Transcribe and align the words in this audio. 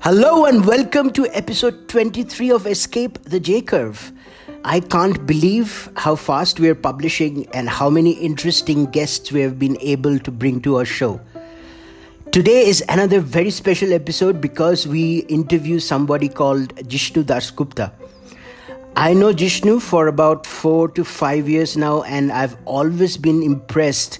Hello 0.00 0.44
and 0.44 0.66
welcome 0.66 1.10
to 1.12 1.26
episode 1.28 1.88
23 1.88 2.50
of 2.50 2.66
Escape 2.66 3.18
the 3.22 3.40
J 3.40 3.62
Curve. 3.62 4.12
I 4.62 4.80
can't 4.80 5.24
believe 5.24 5.88
how 5.96 6.16
fast 6.16 6.60
we 6.60 6.68
are 6.68 6.74
publishing 6.74 7.46
and 7.54 7.70
how 7.70 7.88
many 7.88 8.10
interesting 8.10 8.84
guests 8.84 9.32
we 9.32 9.40
have 9.40 9.58
been 9.58 9.78
able 9.80 10.18
to 10.18 10.30
bring 10.30 10.60
to 10.60 10.76
our 10.76 10.84
show. 10.84 11.18
Today 12.30 12.66
is 12.66 12.84
another 12.90 13.20
very 13.20 13.50
special 13.50 13.94
episode 13.94 14.38
because 14.38 14.86
we 14.86 15.20
interview 15.20 15.80
somebody 15.80 16.28
called 16.28 16.76
Jishnu 16.86 17.24
Dasgupta. 17.24 17.90
I 18.96 19.14
know 19.14 19.32
Jishnu 19.32 19.80
for 19.80 20.08
about 20.08 20.44
four 20.46 20.90
to 20.90 21.04
five 21.04 21.48
years 21.48 21.74
now, 21.74 22.02
and 22.02 22.30
I've 22.30 22.58
always 22.66 23.16
been 23.16 23.42
impressed 23.42 24.18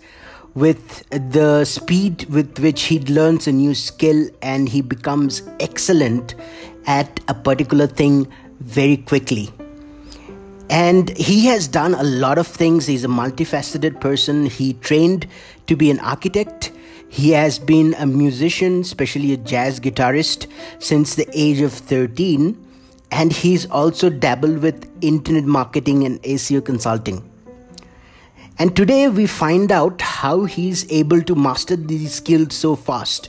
with 0.54 1.08
the 1.10 1.64
speed 1.64 2.26
with 2.26 2.58
which 2.58 2.82
he 2.84 3.00
learns 3.00 3.46
a 3.46 3.52
new 3.52 3.74
skill 3.74 4.28
and 4.40 4.68
he 4.68 4.80
becomes 4.80 5.42
excellent 5.58 6.34
at 6.86 7.20
a 7.28 7.34
particular 7.34 7.86
thing 7.86 8.26
very 8.60 8.96
quickly. 8.96 9.50
And 10.70 11.10
he 11.16 11.46
has 11.46 11.68
done 11.68 11.94
a 11.94 12.02
lot 12.02 12.38
of 12.38 12.46
things. 12.46 12.86
He's 12.86 13.04
a 13.04 13.08
multifaceted 13.08 14.00
person. 14.00 14.46
He 14.46 14.74
trained 14.74 15.26
to 15.66 15.76
be 15.76 15.90
an 15.90 16.00
architect. 16.00 16.72
He 17.08 17.30
has 17.30 17.58
been 17.58 17.94
a 17.98 18.06
musician, 18.06 18.80
especially 18.80 19.32
a 19.32 19.36
jazz 19.36 19.78
guitarist, 19.78 20.50
since 20.78 21.14
the 21.14 21.28
age 21.32 21.60
of 21.60 21.72
13 21.72 22.60
and 23.14 23.32
he's 23.32 23.64
also 23.70 24.10
dabbled 24.10 24.58
with 24.58 24.90
internet 25.00 25.44
marketing 25.44 26.04
and 26.04 26.20
SEO 26.22 26.64
consulting. 26.64 27.22
And 28.58 28.74
today 28.76 29.08
we 29.08 29.26
find 29.26 29.72
out 29.72 30.00
how 30.00 30.44
he's 30.44 30.90
able 30.90 31.22
to 31.22 31.34
master 31.34 31.76
these 31.76 32.14
skills 32.14 32.54
so 32.54 32.76
fast. 32.76 33.28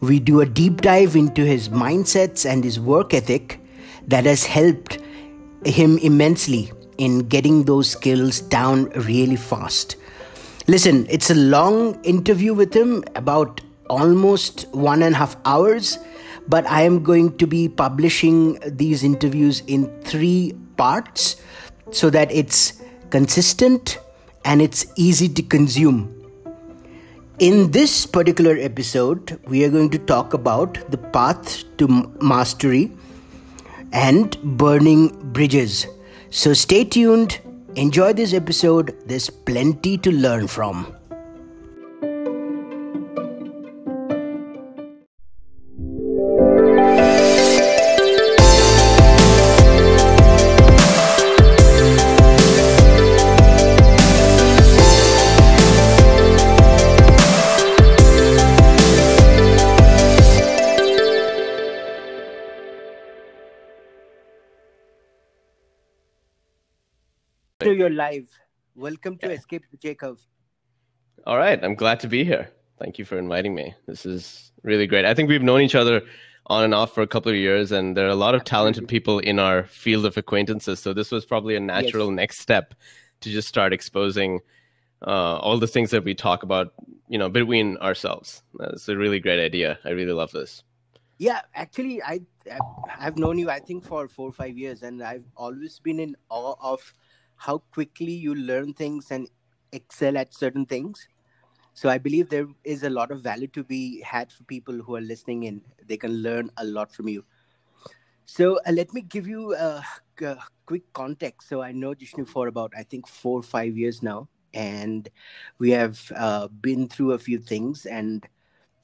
We 0.00 0.18
do 0.18 0.40
a 0.40 0.46
deep 0.46 0.80
dive 0.80 1.16
into 1.16 1.44
his 1.44 1.68
mindsets 1.68 2.48
and 2.48 2.64
his 2.64 2.80
work 2.80 3.12
ethic 3.14 3.60
that 4.06 4.24
has 4.24 4.44
helped 4.44 4.98
him 5.64 5.98
immensely 5.98 6.72
in 6.98 7.28
getting 7.28 7.64
those 7.64 7.90
skills 7.90 8.40
down 8.40 8.90
really 8.90 9.36
fast. 9.36 9.96
Listen, 10.66 11.06
it's 11.08 11.30
a 11.30 11.34
long 11.34 12.02
interview 12.04 12.54
with 12.54 12.74
him, 12.74 13.04
about 13.14 13.60
almost 13.88 14.66
one 14.72 15.02
and 15.02 15.14
a 15.14 15.18
half 15.18 15.36
hours 15.44 15.98
but 16.48 16.66
I 16.66 16.82
am 16.82 17.02
going 17.02 17.36
to 17.38 17.46
be 17.46 17.68
publishing 17.68 18.58
these 18.64 19.02
interviews 19.02 19.62
in 19.66 19.88
three 20.02 20.54
parts 20.76 21.36
so 21.90 22.10
that 22.10 22.30
it's 22.30 22.80
consistent 23.10 23.98
and 24.46 24.62
it's 24.62 24.86
easy 24.96 25.28
to 25.28 25.42
consume. 25.42 25.98
In 27.40 27.70
this 27.72 28.06
particular 28.06 28.56
episode, 28.58 29.38
we 29.46 29.64
are 29.64 29.70
going 29.70 29.90
to 29.90 29.98
talk 29.98 30.34
about 30.34 30.78
the 30.90 30.96
path 30.96 31.64
to 31.78 31.88
mastery 32.22 32.92
and 33.92 34.40
burning 34.56 35.08
bridges. 35.32 35.86
So 36.30 36.54
stay 36.54 36.84
tuned, 36.84 37.40
enjoy 37.74 38.12
this 38.12 38.32
episode, 38.32 38.96
there's 39.06 39.28
plenty 39.28 39.98
to 39.98 40.12
learn 40.12 40.46
from. 40.46 40.96
You're 67.76 67.90
live. 67.90 68.26
Welcome 68.74 69.18
to 69.18 69.30
Escape 69.30 69.64
the 69.70 69.76
J 69.76 69.96
All 71.26 71.36
right, 71.36 71.62
I'm 71.62 71.74
glad 71.74 72.00
to 72.00 72.08
be 72.08 72.24
here. 72.24 72.50
Thank 72.78 72.98
you 72.98 73.04
for 73.04 73.18
inviting 73.18 73.54
me. 73.54 73.74
This 73.86 74.06
is 74.06 74.50
really 74.62 74.86
great. 74.86 75.04
I 75.04 75.12
think 75.12 75.28
we've 75.28 75.42
known 75.42 75.60
each 75.60 75.74
other 75.74 76.00
on 76.46 76.64
and 76.64 76.72
off 76.72 76.94
for 76.94 77.02
a 77.02 77.06
couple 77.06 77.30
of 77.30 77.36
years, 77.36 77.72
and 77.72 77.94
there 77.94 78.06
are 78.06 78.10
a 78.10 78.22
lot 78.26 78.34
of 78.34 78.44
talented 78.44 78.88
people 78.88 79.18
in 79.18 79.38
our 79.38 79.64
field 79.64 80.06
of 80.06 80.16
acquaintances. 80.16 80.80
So 80.80 80.94
this 80.94 81.10
was 81.10 81.26
probably 81.26 81.54
a 81.54 81.60
natural 81.60 82.08
yes. 82.08 82.16
next 82.16 82.40
step 82.40 82.72
to 83.20 83.30
just 83.30 83.46
start 83.46 83.74
exposing 83.74 84.40
uh, 85.06 85.36
all 85.36 85.58
the 85.58 85.66
things 85.66 85.90
that 85.90 86.02
we 86.02 86.14
talk 86.14 86.42
about, 86.42 86.72
you 87.08 87.18
know, 87.18 87.28
between 87.28 87.76
ourselves. 87.78 88.42
It's 88.60 88.88
a 88.88 88.96
really 88.96 89.20
great 89.20 89.44
idea. 89.44 89.78
I 89.84 89.90
really 89.90 90.14
love 90.14 90.32
this. 90.32 90.62
Yeah, 91.18 91.42
actually, 91.54 92.02
I 92.02 92.20
I've 92.98 93.18
known 93.18 93.38
you 93.38 93.50
I 93.50 93.58
think 93.58 93.84
for 93.84 94.08
four 94.08 94.28
or 94.30 94.32
five 94.32 94.56
years, 94.56 94.82
and 94.82 95.02
I've 95.02 95.24
always 95.36 95.78
been 95.78 96.00
in 96.00 96.16
awe 96.30 96.54
of 96.60 96.80
how 97.36 97.58
quickly 97.72 98.12
you 98.12 98.34
learn 98.34 98.72
things 98.72 99.10
and 99.10 99.28
excel 99.72 100.16
at 100.16 100.34
certain 100.34 100.66
things. 100.66 101.08
So 101.74 101.90
I 101.90 101.98
believe 101.98 102.30
there 102.30 102.46
is 102.64 102.82
a 102.84 102.90
lot 102.90 103.10
of 103.10 103.20
value 103.20 103.48
to 103.48 103.62
be 103.62 104.00
had 104.00 104.32
for 104.32 104.44
people 104.44 104.74
who 104.74 104.96
are 104.96 105.00
listening 105.00 105.42
in. 105.42 105.60
They 105.86 105.98
can 105.98 106.22
learn 106.22 106.50
a 106.56 106.64
lot 106.64 106.90
from 106.92 107.08
you. 107.08 107.24
So 108.24 108.58
uh, 108.66 108.72
let 108.72 108.92
me 108.92 109.02
give 109.02 109.28
you 109.28 109.54
a, 109.54 109.84
a, 110.22 110.38
quick 110.64 110.90
context. 110.94 111.48
So 111.48 111.62
I 111.62 111.72
know 111.72 111.94
Jishnu 111.94 112.26
for 112.26 112.48
about 112.48 112.72
I 112.76 112.82
think 112.82 113.06
four 113.06 113.38
or 113.38 113.42
five 113.42 113.76
years 113.76 114.02
now, 114.02 114.28
and 114.52 115.08
we 115.58 115.70
have 115.70 116.00
uh, 116.16 116.48
been 116.48 116.88
through 116.88 117.12
a 117.12 117.18
few 117.18 117.38
things. 117.38 117.86
And 117.86 118.26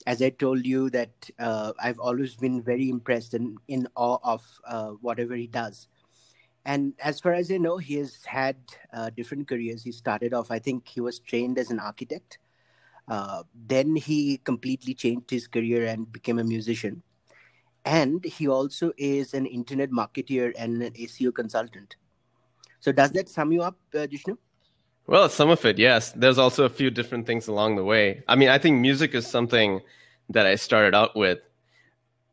as 0.06 0.22
I 0.22 0.30
told 0.30 0.64
you, 0.64 0.90
that 0.90 1.10
uh, 1.40 1.72
I've 1.82 1.98
always 1.98 2.36
been 2.36 2.62
very 2.62 2.88
impressed 2.88 3.34
and 3.34 3.58
in 3.66 3.88
awe 3.96 4.18
of 4.22 4.46
uh, 4.64 4.90
whatever 5.00 5.34
he 5.34 5.48
does 5.48 5.88
and 6.64 6.94
as 7.00 7.20
far 7.20 7.34
as 7.34 7.50
I 7.50 7.56
know, 7.56 7.76
he 7.76 7.94
has 7.94 8.24
had 8.24 8.56
uh, 8.92 9.10
different 9.10 9.48
careers. 9.48 9.82
He 9.82 9.92
started 9.92 10.32
off, 10.32 10.50
I 10.50 10.58
think 10.58 10.88
he 10.88 11.00
was 11.00 11.18
trained 11.18 11.58
as 11.58 11.70
an 11.70 11.80
architect. 11.80 12.38
Uh, 13.08 13.42
then 13.66 13.96
he 13.96 14.38
completely 14.38 14.94
changed 14.94 15.30
his 15.30 15.48
career 15.48 15.86
and 15.86 16.10
became 16.12 16.38
a 16.38 16.44
musician. 16.44 17.02
And 17.84 18.24
he 18.24 18.46
also 18.46 18.92
is 18.96 19.34
an 19.34 19.44
internet 19.46 19.90
marketeer 19.90 20.52
and 20.56 20.82
an 20.82 20.92
SEO 20.92 21.34
consultant. 21.34 21.96
So, 22.78 22.92
does 22.92 23.10
that 23.12 23.28
sum 23.28 23.50
you 23.50 23.62
up, 23.62 23.76
uh, 23.94 24.06
Jishnu? 24.06 24.36
Well, 25.08 25.28
some 25.28 25.50
of 25.50 25.64
it, 25.64 25.78
yes. 25.78 26.12
There's 26.12 26.38
also 26.38 26.64
a 26.64 26.68
few 26.68 26.90
different 26.90 27.26
things 27.26 27.48
along 27.48 27.74
the 27.74 27.84
way. 27.84 28.22
I 28.28 28.36
mean, 28.36 28.48
I 28.48 28.58
think 28.58 28.78
music 28.78 29.14
is 29.14 29.26
something 29.26 29.80
that 30.28 30.46
I 30.46 30.54
started 30.54 30.94
out 30.94 31.16
with 31.16 31.40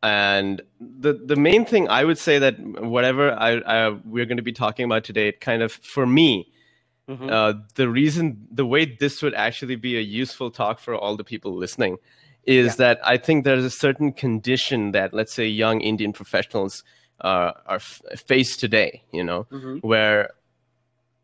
and 0.01 0.61
the 0.79 1.13
the 1.13 1.35
main 1.35 1.65
thing 1.65 1.89
I 1.89 2.05
would 2.05 2.17
say 2.17 2.39
that 2.39 2.59
whatever 2.59 3.31
I, 3.33 3.57
I 3.57 3.89
we're 3.89 4.25
going 4.25 4.37
to 4.37 4.43
be 4.43 4.53
talking 4.53 4.85
about 4.85 5.03
today, 5.03 5.31
kind 5.33 5.61
of 5.61 5.73
for 5.73 6.05
me, 6.05 6.51
mm-hmm. 7.09 7.29
uh, 7.29 7.53
the 7.75 7.89
reason 7.89 8.47
the 8.51 8.65
way 8.65 8.85
this 8.85 9.21
would 9.21 9.33
actually 9.33 9.75
be 9.75 9.97
a 9.97 10.01
useful 10.01 10.51
talk 10.51 10.79
for 10.79 10.95
all 10.95 11.17
the 11.17 11.23
people 11.23 11.53
listening 11.53 11.97
is 12.45 12.67
yeah. 12.67 12.75
that 12.75 12.99
I 13.03 13.17
think 13.17 13.43
there's 13.43 13.65
a 13.65 13.69
certain 13.69 14.13
condition 14.13 14.91
that 14.93 15.13
let's 15.13 15.33
say 15.33 15.45
young 15.47 15.81
Indian 15.81 16.13
professionals 16.13 16.83
uh, 17.21 17.51
are 17.65 17.75
f- 17.75 18.01
face 18.25 18.55
today. 18.55 19.03
You 19.11 19.25
know, 19.25 19.47
mm-hmm. 19.51 19.77
where 19.79 20.29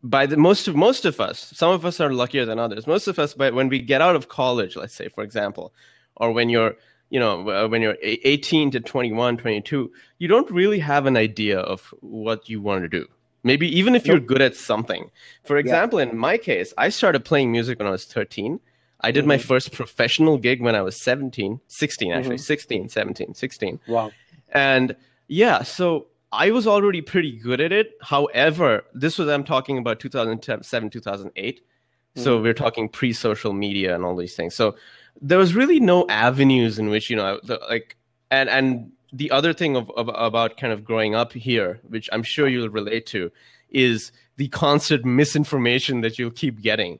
by 0.02 0.26
the 0.26 0.36
most 0.36 0.68
of 0.68 0.76
most 0.76 1.06
of 1.06 1.18
us, 1.18 1.50
some 1.54 1.70
of 1.70 1.86
us 1.86 1.98
are 1.98 2.12
luckier 2.12 2.44
than 2.44 2.58
others. 2.58 2.86
Most 2.86 3.08
of 3.08 3.18
us, 3.18 3.32
but 3.32 3.54
when 3.54 3.70
we 3.70 3.80
get 3.80 4.02
out 4.02 4.16
of 4.16 4.28
college, 4.28 4.76
let's 4.76 4.94
say 4.94 5.08
for 5.08 5.24
example, 5.24 5.72
or 6.16 6.32
when 6.32 6.50
you're 6.50 6.76
you 7.10 7.20
know 7.20 7.48
uh, 7.48 7.68
when 7.68 7.82
you're 7.82 7.96
18 8.02 8.70
to 8.72 8.80
21 8.80 9.36
22 9.36 9.90
you 10.18 10.28
don't 10.28 10.50
really 10.50 10.78
have 10.78 11.06
an 11.06 11.16
idea 11.16 11.58
of 11.60 11.94
what 12.00 12.48
you 12.48 12.60
want 12.60 12.82
to 12.82 12.88
do. 12.88 13.06
Maybe 13.44 13.68
even 13.78 13.94
if 13.94 14.06
you're 14.06 14.18
good 14.18 14.42
at 14.42 14.56
something. 14.56 15.10
For 15.44 15.56
example 15.56 16.00
yeah. 16.00 16.06
in 16.10 16.16
my 16.16 16.36
case 16.36 16.72
i 16.78 16.88
started 16.88 17.24
playing 17.24 17.52
music 17.52 17.78
when 17.78 17.88
i 17.88 17.90
was 17.90 18.04
13 18.04 18.60
i 19.00 19.10
did 19.10 19.20
mm-hmm. 19.20 19.28
my 19.28 19.38
first 19.38 19.72
professional 19.72 20.38
gig 20.38 20.60
when 20.60 20.74
i 20.74 20.82
was 20.82 21.00
17 21.00 21.60
16 21.66 22.12
actually 22.12 22.36
mm-hmm. 22.36 22.42
16 22.42 22.88
17 22.88 23.34
16 23.34 23.80
wow. 23.88 24.10
And 24.52 24.96
yeah 25.28 25.62
so 25.62 26.06
i 26.32 26.50
was 26.50 26.66
already 26.66 27.02
pretty 27.02 27.38
good 27.38 27.60
at 27.60 27.72
it. 27.72 27.92
However 28.02 28.84
this 28.94 29.18
was 29.18 29.28
i'm 29.28 29.44
talking 29.44 29.78
about 29.78 30.00
2007 30.00 30.90
2008 30.90 31.60
mm-hmm. 31.60 32.22
so 32.22 32.40
we're 32.40 32.54
talking 32.54 32.88
pre-social 32.88 33.52
media 33.52 33.94
and 33.94 34.04
all 34.04 34.16
these 34.16 34.34
things. 34.34 34.54
So 34.54 34.74
there 35.20 35.38
was 35.38 35.54
really 35.54 35.80
no 35.80 36.06
avenues 36.08 36.78
in 36.78 36.88
which 36.88 37.10
you 37.10 37.16
know 37.16 37.40
the, 37.44 37.60
like 37.68 37.96
and 38.30 38.48
and 38.48 38.92
the 39.12 39.30
other 39.30 39.52
thing 39.52 39.76
of, 39.76 39.90
of, 39.92 40.08
about 40.08 40.56
kind 40.56 40.72
of 40.72 40.84
growing 40.84 41.14
up 41.14 41.32
here 41.32 41.80
which 41.88 42.08
i'm 42.12 42.22
sure 42.22 42.48
you'll 42.48 42.68
relate 42.68 43.06
to 43.06 43.30
is 43.70 44.12
the 44.36 44.48
constant 44.48 45.04
misinformation 45.04 46.00
that 46.00 46.18
you'll 46.18 46.30
keep 46.30 46.60
getting 46.60 46.98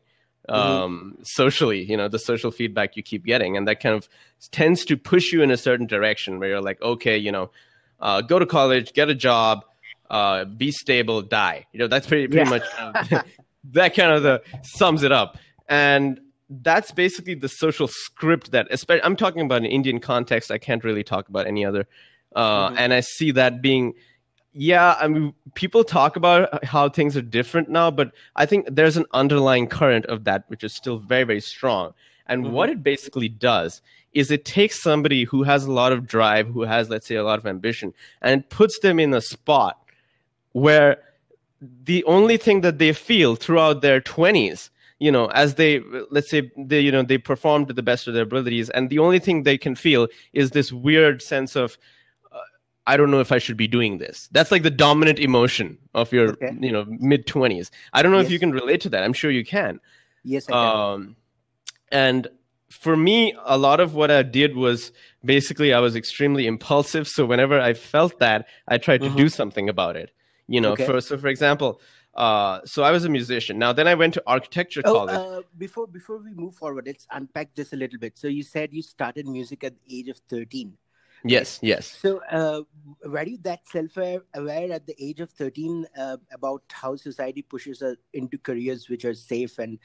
mm-hmm. 0.49 0.55
um, 0.55 1.13
mm-hmm. 1.13 1.23
socially 1.25 1.83
you 1.83 1.97
know 1.97 2.09
the 2.09 2.19
social 2.19 2.51
feedback 2.51 2.97
you 2.97 3.03
keep 3.03 3.25
getting 3.25 3.57
and 3.57 3.69
that 3.69 3.81
kind 3.81 3.95
of 3.95 4.09
tends 4.51 4.85
to 4.85 4.97
push 4.97 5.33
you 5.33 5.43
in 5.43 5.51
a 5.51 5.57
certain 5.57 5.87
direction 5.87 6.39
where 6.39 6.49
you're 6.49 6.63
like 6.63 6.81
okay 6.83 7.17
you 7.17 7.33
know 7.33 7.51
uh, 8.01 8.21
go 8.21 8.39
to 8.39 8.47
college 8.47 8.93
get 8.93 9.09
a 9.09 9.15
job 9.15 9.65
uh, 10.11 10.45
be 10.45 10.71
stable 10.71 11.23
die 11.23 11.67
you 11.73 11.79
know 11.79 11.87
that's 11.87 12.07
pretty 12.07 12.29
pretty 12.29 12.49
yeah. 12.49 12.59
much 12.59 13.13
of, 13.13 13.25
that 13.73 13.95
kind 13.95 14.13
of 14.13 14.23
the 14.23 14.43
sums 14.63 15.03
it 15.03 15.13
up 15.13 15.37
and 15.69 16.21
that's 16.49 16.93
basically 16.93 17.35
the 17.35 17.49
social 17.49 17.89
script 17.89 18.53
that 18.53 18.67
especially 18.71 19.03
i'm 19.03 19.17
talking 19.17 19.43
about 19.43 19.59
an 19.59 19.67
indian 19.67 19.99
context 19.99 20.51
i 20.51 20.59
can't 20.59 20.85
really 20.85 21.03
talk 21.03 21.29
about 21.29 21.47
any 21.47 21.65
other 21.65 21.87
uh, 22.35 22.69
mm-hmm. 22.69 22.79
and 22.79 22.95
i 22.95 23.01
see 23.01 23.31
that 23.31 23.61
being 23.61 23.95
yeah 24.53 24.97
i 25.01 25.09
mean 25.09 25.35
people 25.55 25.83
talk 25.83 26.17
about 26.17 26.65
how 26.65 26.89
things 26.89 27.17
are 27.17 27.23
different 27.23 27.69
now 27.69 27.91
but 27.91 28.13
i 28.37 28.47
think 28.47 28.67
there's 28.71 28.97
an 28.97 29.07
underlying 29.13 29.67
current 29.67 30.07
of 30.07 30.25
that 30.25 30.45
which 30.49 30.63
is 30.63 30.73
still 30.73 30.99
very 30.99 31.25
very 31.25 31.41
strong 31.41 31.93
and 32.27 32.45
mm-hmm. 32.45 32.55
what 32.55 32.69
it 32.69 32.83
basically 32.83 33.29
does 33.29 33.83
is 34.13 34.31
it 34.31 34.45
takes 34.45 34.83
somebody 34.83 35.25
who 35.25 35.43
has 35.43 35.65
a 35.65 35.73
lot 35.73 35.93
of 35.93 36.07
drive 36.07 36.47
who 36.49 36.63
has 36.63 36.89
let's 36.89 37.07
say 37.07 37.17
a 37.17 37.25
lot 37.25 37.39
of 37.39 37.47
ambition 37.47 37.93
and 38.23 38.43
it 38.43 38.51
puts 38.51 38.79
them 38.81 39.01
in 39.01 39.13
a 39.13 39.21
spot 39.21 39.83
where 40.53 40.99
the 41.61 42.05
only 42.05 42.37
thing 42.37 42.61
that 42.61 42.79
they 42.79 42.93
feel 42.93 43.35
throughout 43.35 43.83
their 43.83 44.01
20s 44.01 44.71
you 44.99 45.13
know 45.13 45.27
as 45.29 45.55
they 45.55 45.81
let's 46.11 46.31
say 46.31 46.51
they 46.57 46.81
you 46.81 46.91
know 46.91 47.03
they 47.03 47.19
perform 47.19 47.67
to 47.67 47.73
the 47.73 47.83
best 47.83 48.07
of 48.07 48.15
their 48.15 48.23
abilities 48.23 48.71
and 48.71 48.91
the 48.91 48.99
only 48.99 49.19
thing 49.19 49.43
they 49.43 49.59
can 49.59 49.75
feel 49.75 50.09
is 50.33 50.51
this 50.51 50.73
weird 50.73 51.21
sense 51.23 51.55
of 51.57 51.79
uh, 52.33 52.39
i 52.87 52.97
don't 52.97 53.11
know 53.11 53.21
if 53.21 53.33
i 53.33 53.39
should 53.39 53.57
be 53.57 53.69
doing 53.69 53.99
this 53.99 54.29
that's 54.33 54.51
like 54.51 54.63
the 54.63 54.71
dominant 54.71 55.19
emotion 55.19 55.77
of 55.95 56.13
your 56.13 56.31
okay. 56.31 56.55
you 56.61 56.73
know 56.73 56.85
mid 56.89 57.27
20s 57.27 57.71
i 57.93 58.03
don't 58.03 58.13
know 58.13 58.19
yes. 58.19 58.27
if 58.27 58.33
you 58.33 58.39
can 58.39 58.53
relate 58.53 58.81
to 58.81 58.89
that 58.89 59.03
i'm 59.03 59.13
sure 59.13 59.31
you 59.31 59.45
can 59.45 59.81
yes 60.25 60.49
I 60.49 60.53
can. 60.53 60.77
Um, 60.77 61.17
and 61.93 62.29
for 62.71 62.97
me 62.97 63.35
a 63.45 63.59
lot 63.59 63.81
of 63.81 63.95
what 63.95 64.11
i 64.11 64.23
did 64.23 64.57
was 64.57 64.93
basically 65.25 65.73
i 65.75 65.79
was 65.79 65.95
extremely 65.95 66.47
impulsive 66.47 67.07
so 67.07 67.27
whenever 67.27 67.61
i 67.61 67.75
felt 67.75 68.19
that 68.19 68.47
i 68.69 68.79
tried 68.79 69.03
to 69.03 69.09
mm-hmm. 69.09 69.17
do 69.17 69.29
something 69.29 69.69
about 69.69 69.97
it 69.97 70.11
you 70.49 70.61
know 70.61 70.73
okay. 70.73 70.87
for 70.87 71.01
so 71.01 71.19
for 71.19 71.29
example 71.29 71.81
uh, 72.17 72.61
so 72.65 72.83
I 72.83 72.91
was 72.91 73.05
a 73.05 73.09
musician. 73.09 73.59
Now 73.59 73.73
then 73.73 73.87
I 73.87 73.95
went 73.95 74.15
to 74.15 74.23
architecture 74.27 74.83
oh, 74.85 74.93
college. 74.93 75.17
Uh, 75.17 75.43
before 75.59 75.87
before 75.87 76.19
we 76.19 76.33
move 76.33 76.55
forward, 76.55 76.87
let's 76.87 77.07
unpack 77.11 77.55
this 77.55 77.73
a 77.73 77.77
little 77.77 77.99
bit. 77.99 78.19
So 78.19 78.27
you 78.27 78.43
said 78.43 78.73
you 78.73 78.83
started 78.83 79.29
music 79.29 79.65
at 79.65 79.75
the 79.75 79.99
age 79.99 80.09
of 80.09 80.19
thirteen. 80.29 80.77
Yes, 81.25 81.59
yes. 81.63 81.87
So 81.87 82.21
uh, 82.31 82.63
were 83.05 83.25
you 83.25 83.39
that 83.43 83.67
self-aware 83.69 84.73
at 84.73 84.87
the 84.87 84.95
age 84.99 85.21
of 85.21 85.31
thirteen 85.31 85.87
uh, 85.99 86.17
about 86.33 86.63
how 86.71 86.97
society 86.97 87.43
pushes 87.43 87.83
us 87.83 87.97
into 88.13 88.39
careers 88.39 88.89
which 88.89 89.05
are 89.05 89.15
safe 89.15 89.59
and 89.59 89.79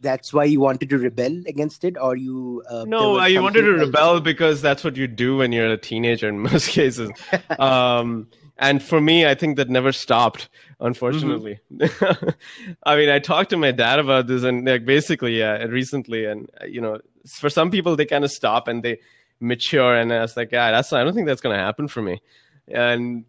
that's 0.00 0.32
why 0.32 0.44
you 0.44 0.60
wanted 0.60 0.90
to 0.90 0.98
rebel 0.98 1.42
against 1.46 1.84
it 1.84 1.96
or 1.98 2.14
you 2.14 2.62
uh, 2.68 2.84
no 2.86 3.16
i 3.16 3.38
wanted 3.38 3.62
to 3.62 3.72
rebel 3.72 4.20
because 4.20 4.60
that's 4.60 4.84
what 4.84 4.94
you 4.94 5.06
do 5.06 5.38
when 5.38 5.52
you're 5.52 5.72
a 5.72 5.78
teenager 5.78 6.28
in 6.28 6.38
most 6.38 6.68
cases 6.78 7.10
um, 7.58 8.28
and 8.60 8.82
for 8.82 9.00
me 9.00 9.26
i 9.26 9.34
think 9.34 9.56
that 9.56 9.68
never 9.68 9.90
stopped 9.90 10.48
unfortunately. 10.78 11.58
Mm-hmm. 11.72 12.28
i 12.84 12.96
mean 12.96 13.08
i 13.08 13.18
talked 13.18 13.50
to 13.50 13.56
my 13.56 13.72
dad 13.72 13.98
about 13.98 14.28
this 14.28 14.44
and 14.44 14.64
like 14.64 14.84
basically 14.84 15.38
yeah 15.38 15.64
recently 15.64 16.26
and 16.26 16.48
uh, 16.60 16.66
you 16.66 16.80
know 16.80 17.00
for 17.26 17.50
some 17.50 17.70
people 17.70 17.96
they 17.96 18.06
kind 18.06 18.24
of 18.24 18.30
stop 18.30 18.68
and 18.68 18.84
they 18.84 19.00
mature 19.40 19.96
and 19.96 20.12
i 20.12 20.20
was 20.20 20.36
like 20.36 20.52
yeah 20.52 20.70
that's 20.70 20.92
i 20.92 21.02
don't 21.02 21.14
think 21.14 21.26
that's 21.26 21.40
going 21.40 21.56
to 21.56 21.62
happen 21.62 21.88
for 21.88 22.02
me. 22.02 22.20
And 22.68 23.24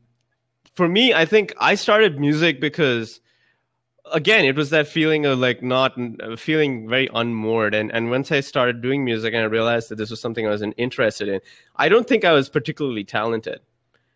for 0.75 0.87
me 0.87 1.13
i 1.13 1.25
think 1.25 1.53
i 1.59 1.73
started 1.73 2.19
music 2.19 2.61
because 2.61 3.19
again 4.11 4.45
it 4.45 4.55
was 4.55 4.69
that 4.69 4.87
feeling 4.87 5.25
of 5.25 5.39
like 5.39 5.63
not 5.63 5.97
uh, 5.97 6.35
feeling 6.35 6.87
very 6.87 7.09
unmoored. 7.13 7.73
And 7.73 7.91
and 7.91 8.09
once 8.09 8.31
i 8.31 8.41
started 8.41 8.81
doing 8.81 9.05
music 9.05 9.33
and 9.33 9.41
i 9.41 9.45
realized 9.45 9.89
that 9.89 9.95
this 9.95 10.11
was 10.11 10.21
something 10.21 10.45
i 10.45 10.49
was 10.49 10.61
interested 10.77 11.27
in 11.27 11.39
i 11.77 11.89
don't 11.89 12.07
think 12.07 12.25
i 12.25 12.33
was 12.33 12.49
particularly 12.49 13.03
talented 13.03 13.61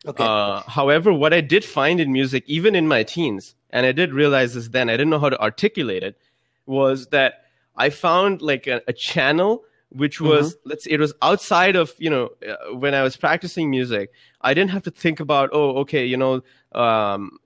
Okay. 0.07 0.23
Uh, 0.23 0.61
however, 0.67 1.13
what 1.13 1.33
I 1.33 1.41
did 1.41 1.65
find 1.65 1.99
in 1.99 2.11
music, 2.11 2.43
even 2.47 2.75
in 2.75 2.87
my 2.87 3.03
teens, 3.03 3.55
and 3.71 3.85
I 3.85 3.91
did 3.91 4.13
realize 4.13 4.53
this 4.53 4.69
then, 4.69 4.89
I 4.89 4.93
didn't 4.93 5.09
know 5.09 5.19
how 5.19 5.29
to 5.29 5.41
articulate 5.41 6.03
it, 6.03 6.17
was 6.65 7.07
that 7.07 7.45
I 7.75 7.89
found 7.89 8.41
like 8.41 8.67
a, 8.67 8.81
a 8.87 8.93
channel 8.93 9.63
which 9.89 10.19
was 10.19 10.55
mm-hmm. 10.55 10.69
let's 10.69 10.83
say 10.83 10.91
it 10.91 10.99
was 10.99 11.13
outside 11.21 11.75
of 11.75 11.93
you 11.99 12.09
know 12.09 12.29
uh, 12.47 12.75
when 12.75 12.93
I 12.93 13.03
was 13.03 13.15
practicing 13.15 13.69
music. 13.69 14.11
I 14.41 14.53
didn't 14.53 14.71
have 14.71 14.83
to 14.83 14.91
think 14.91 15.19
about 15.19 15.49
oh 15.53 15.77
okay 15.77 16.05
you 16.05 16.17
know 16.17 16.41
um, 16.73 17.37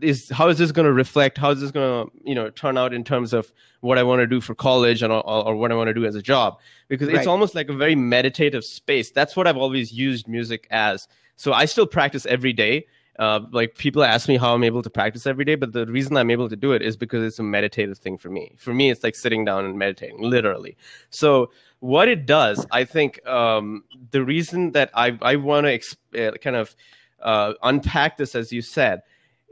is 0.00 0.28
how 0.30 0.48
is 0.48 0.58
this 0.58 0.72
going 0.72 0.86
to 0.86 0.92
reflect? 0.92 1.38
How 1.38 1.50
is 1.50 1.60
this 1.60 1.70
going 1.70 2.06
to 2.06 2.12
you 2.24 2.34
know 2.34 2.50
turn 2.50 2.78
out 2.78 2.92
in 2.92 3.04
terms 3.04 3.32
of 3.32 3.52
what 3.80 3.98
I 3.98 4.02
want 4.02 4.20
to 4.20 4.26
do 4.26 4.40
for 4.40 4.54
college 4.54 5.02
and 5.02 5.12
or, 5.12 5.24
or 5.26 5.56
what 5.56 5.70
I 5.70 5.74
want 5.74 5.88
to 5.88 5.94
do 5.94 6.04
as 6.04 6.14
a 6.14 6.22
job? 6.22 6.58
Because 6.88 7.08
right. 7.08 7.16
it's 7.16 7.26
almost 7.26 7.54
like 7.54 7.68
a 7.68 7.74
very 7.74 7.94
meditative 7.94 8.64
space. 8.64 9.10
That's 9.10 9.36
what 9.36 9.46
I've 9.46 9.56
always 9.56 9.92
used 9.92 10.28
music 10.28 10.66
as 10.70 11.08
so 11.38 11.52
I 11.52 11.64
still 11.64 11.86
practice 11.86 12.26
every 12.26 12.52
day. 12.52 12.86
Uh, 13.18 13.40
like 13.50 13.76
people 13.76 14.04
ask 14.04 14.28
me 14.28 14.36
how 14.36 14.54
I'm 14.54 14.62
able 14.62 14.82
to 14.82 14.90
practice 14.90 15.26
every 15.26 15.44
day, 15.44 15.54
but 15.54 15.72
the 15.72 15.86
reason 15.86 16.16
I'm 16.16 16.30
able 16.30 16.48
to 16.48 16.56
do 16.56 16.72
it 16.72 16.82
is 16.82 16.96
because 16.96 17.24
it's 17.24 17.38
a 17.38 17.42
meditative 17.42 17.98
thing 17.98 18.18
for 18.18 18.28
me. 18.28 18.54
For 18.56 18.74
me, 18.74 18.90
it's 18.90 19.02
like 19.02 19.16
sitting 19.16 19.44
down 19.44 19.64
and 19.64 19.78
meditating, 19.78 20.20
literally. 20.20 20.76
So 21.10 21.50
what 21.80 22.08
it 22.08 22.26
does, 22.26 22.66
I 22.70 22.84
think, 22.84 23.24
um, 23.26 23.84
the 24.10 24.22
reason 24.22 24.72
that 24.72 24.90
I 24.94 25.18
I 25.22 25.36
want 25.36 25.66
to 25.66 25.78
exp- 25.78 26.28
uh, 26.28 26.36
kind 26.38 26.56
of 26.56 26.76
uh, 27.20 27.54
unpack 27.62 28.18
this, 28.18 28.34
as 28.34 28.52
you 28.52 28.62
said, 28.62 29.02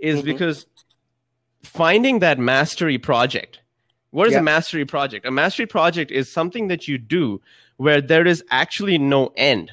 is 0.01 0.19
mm-hmm. 0.19 0.27
because 0.27 0.67
finding 1.63 2.19
that 2.21 2.39
mastery 2.39 2.99
project. 2.99 3.61
What 4.11 4.29
is 4.29 4.33
yeah. 4.33 4.41
a 4.41 4.43
mastery 4.43 4.85
project? 4.85 5.27
A 5.27 5.31
mastery 5.31 5.67
project 5.67 6.11
is 6.11 6.33
something 6.33 6.69
that 6.69 6.89
you 6.89 6.99
do 6.99 7.41
where 7.77 8.01
there 8.01 8.27
is 8.27 8.43
actually 8.51 8.99
no 8.99 9.33
end 9.37 9.73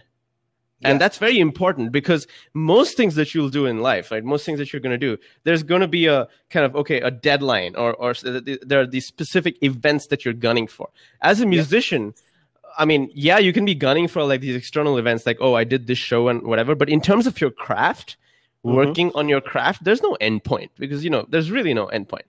and 0.86 1.00
that's 1.02 1.18
very 1.18 1.40
important 1.40 1.92
because 1.92 2.28
most 2.54 2.98
things 2.98 3.16
that 3.16 3.34
you'll 3.34 3.50
do 3.50 3.66
in 3.66 3.80
life 3.80 4.12
right 4.12 4.24
most 4.24 4.46
things 4.46 4.60
that 4.60 4.72
you're 4.72 4.80
going 4.80 4.92
to 4.92 4.98
do 4.98 5.18
there's 5.44 5.64
going 5.64 5.82
to 5.82 5.88
be 5.88 6.06
a 6.06 6.28
kind 6.50 6.66
of 6.66 6.76
okay 6.76 7.00
a 7.02 7.12
deadline 7.12 7.76
or 7.76 7.94
or 7.96 8.14
there 8.14 8.80
are 8.80 8.88
these 8.88 9.06
specific 9.06 9.62
events 9.62 10.08
that 10.08 10.24
you're 10.24 10.34
gunning 10.34 10.68
for 10.68 10.90
as 11.22 11.42
a 11.42 11.46
musician 11.46 12.14
I 12.76 12.86
mean, 12.86 13.12
yeah, 13.14 13.38
you 13.38 13.54
can 13.54 13.66
be 13.66 13.76
gunning 13.76 14.08
for 14.08 14.24
like 14.24 14.42
these 14.42 14.56
external 14.56 14.98
events, 14.98 15.28
like, 15.28 15.38
oh, 15.40 15.54
I 15.54 15.64
did 15.64 15.86
this 15.86 16.00
show 16.00 16.28
and 16.28 16.42
whatever. 16.42 16.74
But 16.74 16.90
in 16.90 17.02
terms 17.02 17.28
of 17.28 17.40
your 17.40 17.52
craft, 17.52 18.18
mm-hmm. 18.66 18.76
working 18.76 19.12
on 19.14 19.30
your 19.30 19.42
craft, 19.42 19.84
there's 19.84 20.02
no 20.02 20.18
endpoint 20.20 20.70
because 20.80 21.04
you 21.04 21.10
know 21.12 21.26
there's 21.30 21.52
really 21.52 21.76
no 21.76 21.86
endpoint 21.88 22.24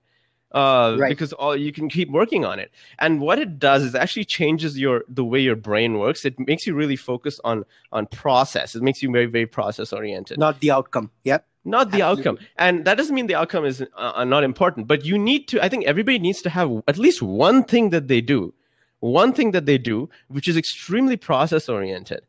uh, 0.54 0.96
right. 0.98 1.08
because 1.08 1.32
all 1.34 1.56
you 1.56 1.72
can 1.72 1.88
keep 1.88 2.10
working 2.10 2.44
on 2.44 2.58
it. 2.58 2.70
And 2.98 3.20
what 3.20 3.38
it 3.38 3.58
does 3.58 3.82
is 3.82 3.94
actually 3.94 4.24
changes 4.24 4.78
your 4.78 5.04
the 5.08 5.24
way 5.24 5.40
your 5.40 5.56
brain 5.56 5.98
works. 5.98 6.24
It 6.24 6.38
makes 6.38 6.66
you 6.66 6.74
really 6.74 6.96
focus 6.96 7.40
on 7.44 7.64
on 7.92 8.06
process. 8.06 8.74
It 8.74 8.82
makes 8.82 9.02
you 9.02 9.10
very 9.10 9.26
very 9.26 9.46
process 9.46 9.92
oriented, 9.92 10.38
not 10.38 10.60
the 10.60 10.70
outcome. 10.70 11.10
Yep. 11.24 11.46
Not 11.66 11.92
the 11.92 12.02
Absolutely. 12.02 12.20
outcome, 12.20 12.46
and 12.58 12.84
that 12.84 12.98
doesn't 12.98 13.14
mean 13.14 13.26
the 13.26 13.36
outcome 13.36 13.64
is 13.64 13.82
uh, 13.96 14.24
not 14.24 14.44
important. 14.44 14.86
But 14.86 15.06
you 15.06 15.16
need 15.16 15.48
to. 15.48 15.64
I 15.64 15.70
think 15.70 15.86
everybody 15.86 16.18
needs 16.18 16.42
to 16.42 16.50
have 16.50 16.70
at 16.86 16.98
least 16.98 17.22
one 17.22 17.64
thing 17.64 17.88
that 17.88 18.06
they 18.06 18.20
do, 18.20 18.52
one 19.00 19.32
thing 19.32 19.52
that 19.52 19.64
they 19.64 19.78
do, 19.78 20.10
which 20.28 20.46
is 20.46 20.58
extremely 20.58 21.16
process 21.16 21.66
oriented 21.70 22.20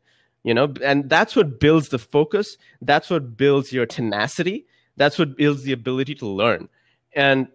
you 0.42 0.54
know 0.54 0.72
and 0.82 1.10
that's 1.10 1.36
what 1.36 1.58
builds 1.60 1.88
the 1.88 1.98
focus 1.98 2.56
that's 2.80 3.10
what 3.10 3.36
builds 3.36 3.72
your 3.72 3.84
tenacity 3.84 4.64
that's 4.96 5.18
what 5.18 5.36
builds 5.36 5.64
the 5.64 5.72
ability 5.72 6.14
to 6.14 6.26
learn 6.26 6.68
and 7.14 7.48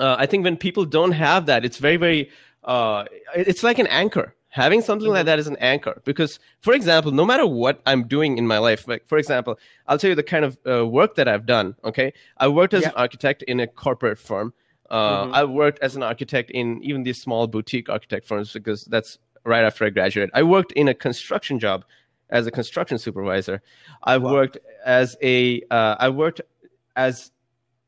uh, 0.00 0.16
I 0.18 0.26
think 0.26 0.44
when 0.44 0.56
people 0.56 0.84
don't 0.84 1.12
have 1.12 1.46
that, 1.46 1.64
it's 1.64 1.78
very, 1.78 1.96
very, 1.96 2.30
uh, 2.64 3.04
it's 3.34 3.62
like 3.62 3.78
an 3.78 3.86
anchor. 3.86 4.34
Having 4.52 4.82
something 4.82 5.06
mm-hmm. 5.06 5.14
like 5.14 5.26
that 5.26 5.38
is 5.38 5.46
an 5.46 5.56
anchor 5.58 6.02
because, 6.04 6.40
for 6.60 6.74
example, 6.74 7.12
no 7.12 7.24
matter 7.24 7.46
what 7.46 7.80
I'm 7.86 8.08
doing 8.08 8.36
in 8.36 8.48
my 8.48 8.58
life, 8.58 8.88
like 8.88 9.06
for 9.06 9.16
example, 9.16 9.60
I'll 9.86 9.96
tell 9.96 10.10
you 10.10 10.16
the 10.16 10.24
kind 10.24 10.44
of 10.44 10.58
uh, 10.68 10.84
work 10.84 11.14
that 11.14 11.28
I've 11.28 11.46
done. 11.46 11.76
Okay, 11.84 12.12
I 12.38 12.48
worked 12.48 12.74
as 12.74 12.82
yeah. 12.82 12.88
an 12.88 12.94
architect 12.96 13.44
in 13.44 13.60
a 13.60 13.68
corporate 13.68 14.18
firm. 14.18 14.52
Uh, 14.90 15.22
mm-hmm. 15.22 15.34
I 15.34 15.44
worked 15.44 15.78
as 15.82 15.94
an 15.94 16.02
architect 16.02 16.50
in 16.50 16.82
even 16.82 17.04
these 17.04 17.22
small 17.22 17.46
boutique 17.46 17.88
architect 17.88 18.26
firms 18.26 18.52
because 18.52 18.86
that's 18.86 19.18
right 19.44 19.62
after 19.62 19.84
I 19.84 19.90
graduated. 19.90 20.30
I 20.34 20.42
worked 20.42 20.72
in 20.72 20.88
a 20.88 20.94
construction 20.94 21.60
job 21.60 21.84
as 22.30 22.48
a 22.48 22.50
construction 22.50 22.98
supervisor. 22.98 23.62
I 24.02 24.18
wow. 24.18 24.32
worked 24.32 24.58
as 24.84 25.16
a. 25.22 25.62
Uh, 25.70 25.94
I 26.00 26.08
worked 26.08 26.40
as 26.96 27.30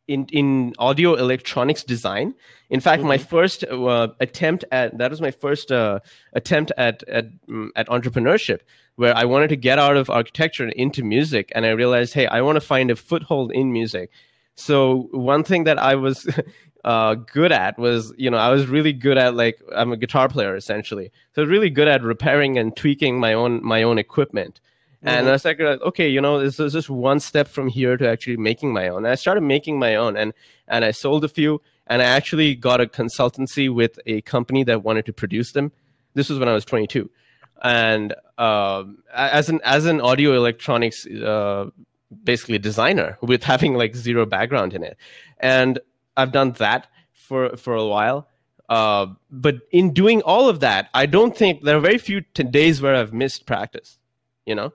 in 0.09 0.27
in 0.33 0.75
audio 0.79 1.15
electronics 1.15 1.83
design. 1.83 2.35
In 2.71 2.81
fact, 2.81 3.01
mm-hmm. 3.01 3.09
my 3.09 3.19
first 3.19 3.65
uh, 3.65 4.09
attempt 4.21 4.65
at 4.73 4.97
that 4.99 5.11
was 5.11 5.21
my 5.21 5.31
first 5.31 5.71
uh, 5.71 6.01
attempt 6.33 6.73
at 6.77 7.03
at 7.09 7.27
um, 7.49 7.73
at 7.77 7.89
entrepreneurship, 7.89 8.61
where 8.97 9.17
I 9.17 9.25
wanted 9.25 9.49
to 9.49 9.57
get 9.57 9.79
out 9.79 9.97
of 9.97 10.11
architecture 10.11 10.65
and 10.65 10.73
into 10.73 11.03
music, 11.03 11.53
and 11.55 11.65
I 11.67 11.71
realized, 11.71 12.15
hey, 12.15 12.27
I 12.27 12.41
want 12.41 12.57
to 12.57 12.61
find 12.61 12.91
a 12.91 12.97
foothold 12.97 13.53
in 13.53 13.73
music. 13.73 14.11
So 14.55 15.09
one 15.13 15.45
thing 15.45 15.65
that 15.65 15.79
I 15.79 15.95
was 15.95 16.29
uh, 16.85 17.15
good 17.15 17.53
at 17.53 17.79
was, 17.79 18.13
you 18.17 18.31
know, 18.31 18.39
I 18.39 18.51
was 18.51 18.67
really 18.67 18.93
good 18.93 19.19
at 19.19 19.35
like 19.35 19.61
I'm 19.75 19.93
a 19.93 19.97
guitar 19.97 20.29
player 20.29 20.57
essentially, 20.57 21.13
so 21.35 21.45
really 21.45 21.71
good 21.71 21.89
at 21.89 22.03
repairing 22.03 22.59
and 22.59 22.77
tweaking 22.77 23.19
my 23.19 23.33
own 23.33 23.65
my 23.65 23.83
own 23.83 23.99
equipment. 23.99 24.61
And 25.03 25.29
I 25.29 25.33
was 25.33 25.45
like, 25.45 25.59
okay, 25.61 26.09
you 26.09 26.21
know, 26.21 26.39
this 26.39 26.61
is 26.61 26.73
just 26.73 26.89
one 26.89 27.19
step 27.19 27.49
from 27.49 27.69
here 27.69 27.97
to 27.97 28.09
actually 28.09 28.37
making 28.37 28.73
my 28.73 28.89
own. 28.89 28.99
And 28.99 29.09
I 29.09 29.17
started 29.17 29.41
making 29.41 29.79
my 29.79 29.97
own, 29.97 30.17
and 30.17 30.33
and 30.69 30.85
I 30.85 30.93
sold 30.93 31.25
a 31.25 31.29
few, 31.29 31.61
and 31.89 32.01
I 32.01 32.05
actually 32.05 32.55
got 32.55 32.81
a 32.81 32.87
consultancy 32.87 33.73
with 33.73 33.99
a 34.07 34.21
company 34.23 34.63
that 34.65 34.85
wanted 34.85 35.07
to 35.07 35.13
produce 35.13 35.53
them. 35.53 35.73
This 36.15 36.29
was 36.29 36.39
when 36.39 36.49
I 36.49 36.53
was 36.53 36.65
22, 36.65 37.11
and 37.63 38.15
um, 38.39 38.99
as 39.13 39.49
an 39.49 39.61
as 39.65 39.87
an 39.87 40.01
audio 40.01 40.35
electronics 40.35 41.05
uh, 41.07 41.71
basically 42.23 42.59
designer 42.59 43.19
with 43.23 43.43
having 43.43 43.75
like 43.75 43.97
zero 43.97 44.25
background 44.25 44.73
in 44.73 44.85
it, 44.85 44.97
and 45.41 45.81
I've 46.17 46.33
done 46.33 46.53
that 46.53 46.87
for 47.13 47.57
for 47.57 47.75
a 47.75 47.87
while. 47.87 48.29
Uh, 48.69 49.07
but 49.31 49.57
in 49.71 49.93
doing 49.93 50.23
all 50.23 50.49
of 50.49 50.61
that, 50.61 50.89
I 50.95 51.07
don't 51.07 51.37
think 51.37 51.63
there 51.63 51.77
are 51.77 51.81
very 51.81 51.99
few 51.99 52.21
t- 52.21 52.43
days 52.45 52.81
where 52.81 52.95
I've 52.95 53.13
missed 53.13 53.47
practice. 53.47 53.99
You 54.47 54.55
know, 54.55 54.73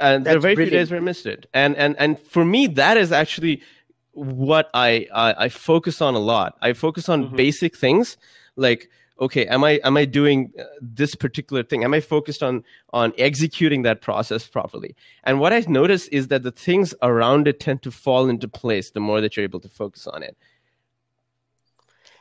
and 0.00 0.24
there 0.24 0.36
are 0.36 0.40
very 0.40 0.54
brilliant. 0.54 0.72
few 0.72 0.78
days 0.78 0.90
where 0.90 1.00
I 1.00 1.02
missed 1.02 1.26
it. 1.26 1.46
And 1.54 1.76
and 1.76 1.96
and 1.98 2.18
for 2.18 2.44
me, 2.44 2.66
that 2.68 2.96
is 2.96 3.12
actually 3.12 3.62
what 4.12 4.70
I 4.74 5.06
I, 5.12 5.44
I 5.44 5.48
focus 5.48 6.00
on 6.00 6.14
a 6.14 6.18
lot. 6.18 6.56
I 6.62 6.72
focus 6.72 7.08
on 7.08 7.26
mm-hmm. 7.26 7.36
basic 7.36 7.76
things 7.76 8.16
like 8.56 8.88
okay 9.20 9.46
am 9.46 9.62
i 9.62 9.78
am 9.84 9.96
i 9.96 10.04
doing 10.04 10.52
uh, 10.58 10.64
this 10.80 11.14
particular 11.14 11.62
thing 11.62 11.84
am 11.84 11.94
i 11.94 12.00
focused 12.00 12.42
on 12.42 12.64
on 12.92 13.12
executing 13.18 13.82
that 13.82 14.00
process 14.00 14.46
properly 14.48 14.94
and 15.24 15.40
what 15.40 15.52
i 15.52 15.60
notice 15.68 16.08
is 16.08 16.28
that 16.28 16.42
the 16.42 16.50
things 16.50 16.94
around 17.02 17.46
it 17.46 17.60
tend 17.60 17.82
to 17.82 17.90
fall 17.90 18.28
into 18.28 18.48
place 18.48 18.90
the 18.90 19.00
more 19.00 19.20
that 19.20 19.36
you're 19.36 19.44
able 19.44 19.60
to 19.60 19.68
focus 19.68 20.06
on 20.06 20.22
it 20.22 20.36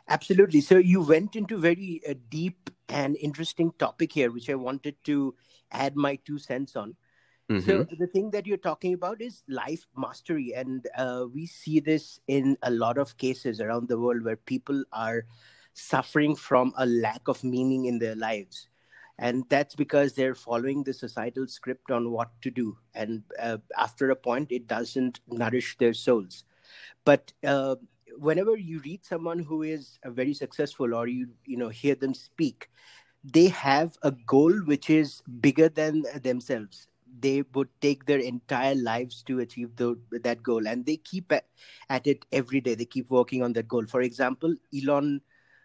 absolutely 0.07 0.62
so 0.62 0.77
you 0.77 1.01
went 1.01 1.36
into 1.36 1.57
very 1.57 2.01
uh, 2.07 2.13
deep 2.29 2.69
and 2.89 3.15
interesting 3.17 3.71
topic 3.79 4.12
here 4.12 4.31
which 4.31 4.50
i 4.50 4.55
wanted 4.55 4.95
to 5.03 5.33
add 5.71 5.95
my 5.95 6.15
two 6.25 6.38
cents 6.38 6.75
on 6.75 6.95
mm-hmm. 7.50 7.60
so 7.65 7.86
the 7.98 8.08
thing 8.08 8.32
that 8.32 8.46
you're 8.46 8.58
talking 8.58 8.94
about 8.94 9.22
is 9.22 9.44
life 9.48 9.86
mastery 9.98 10.53
and 10.56 10.88
uh, 10.98 11.25
we 11.34 11.46
see 11.46 11.79
this 11.79 12.20
in 12.27 12.58
a 12.63 12.72
lot 12.72 12.98
of 12.98 13.18
cases 13.18 13.60
around 13.60 13.88
the 13.88 14.00
world 14.00 14.24
where 14.24 14.36
people 14.36 14.84
are 14.91 15.25
suffering 15.74 16.36
from 16.36 16.74
a 16.77 16.86
lack 16.86 17.27
of 17.27 17.44
meaning 17.44 17.86
in 17.86 18.00
their 18.00 18.15
lives. 18.15 18.68
And 19.18 19.44
that's 19.50 19.75
because 19.75 20.13
they're 20.13 20.36
following 20.36 20.84
the 20.84 20.94
societal 20.94 21.48
script 21.48 21.91
on 21.91 22.12
what 22.12 22.29
to 22.41 22.50
do 22.50 22.77
and 22.94 23.22
uh, 23.38 23.58
after 23.77 24.12
a 24.12 24.15
point 24.15 24.51
it 24.51 24.68
doesn't 24.68 25.20
nourish 25.27 25.77
their 25.77 25.94
souls. 25.94 26.46
But 27.03 27.34
uh, 27.46 27.75
whenever 28.18 28.56
you 28.56 28.79
read 28.79 29.03
someone 29.03 29.39
who 29.39 29.63
is 29.63 30.00
very 30.06 30.34
successful 30.34 30.94
or 30.94 31.08
you 31.08 31.29
you 31.46 31.58
know 31.58 31.70
hear 31.70 31.96
them 31.96 32.13
speak 32.13 32.70
they 33.24 33.48
have 33.48 33.98
a 34.03 34.12
goal 34.12 34.51
which 34.65 34.89
is 34.89 35.22
bigger 35.41 35.70
than 35.70 36.03
themselves 36.22 36.88
they 37.20 37.44
would 37.54 37.70
take 37.82 38.06
their 38.06 38.20
entire 38.20 38.75
lives 38.75 39.24
to 39.24 39.39
achieve 39.39 39.75
the, 39.75 39.96
that 40.24 40.44
goal. 40.44 40.68
And 40.68 40.86
they 40.86 40.98
keep 40.98 41.32
at, 41.32 41.46
at 41.89 42.08
it 42.08 42.25
every 42.32 42.62
day. 42.62 42.75
They 42.75 42.86
keep 42.86 43.10
working 43.10 43.44
on 43.44 43.54
that 43.54 43.68
goal. 43.68 43.86
For 43.86 44.01
example 44.01 44.56
elon 44.75 45.22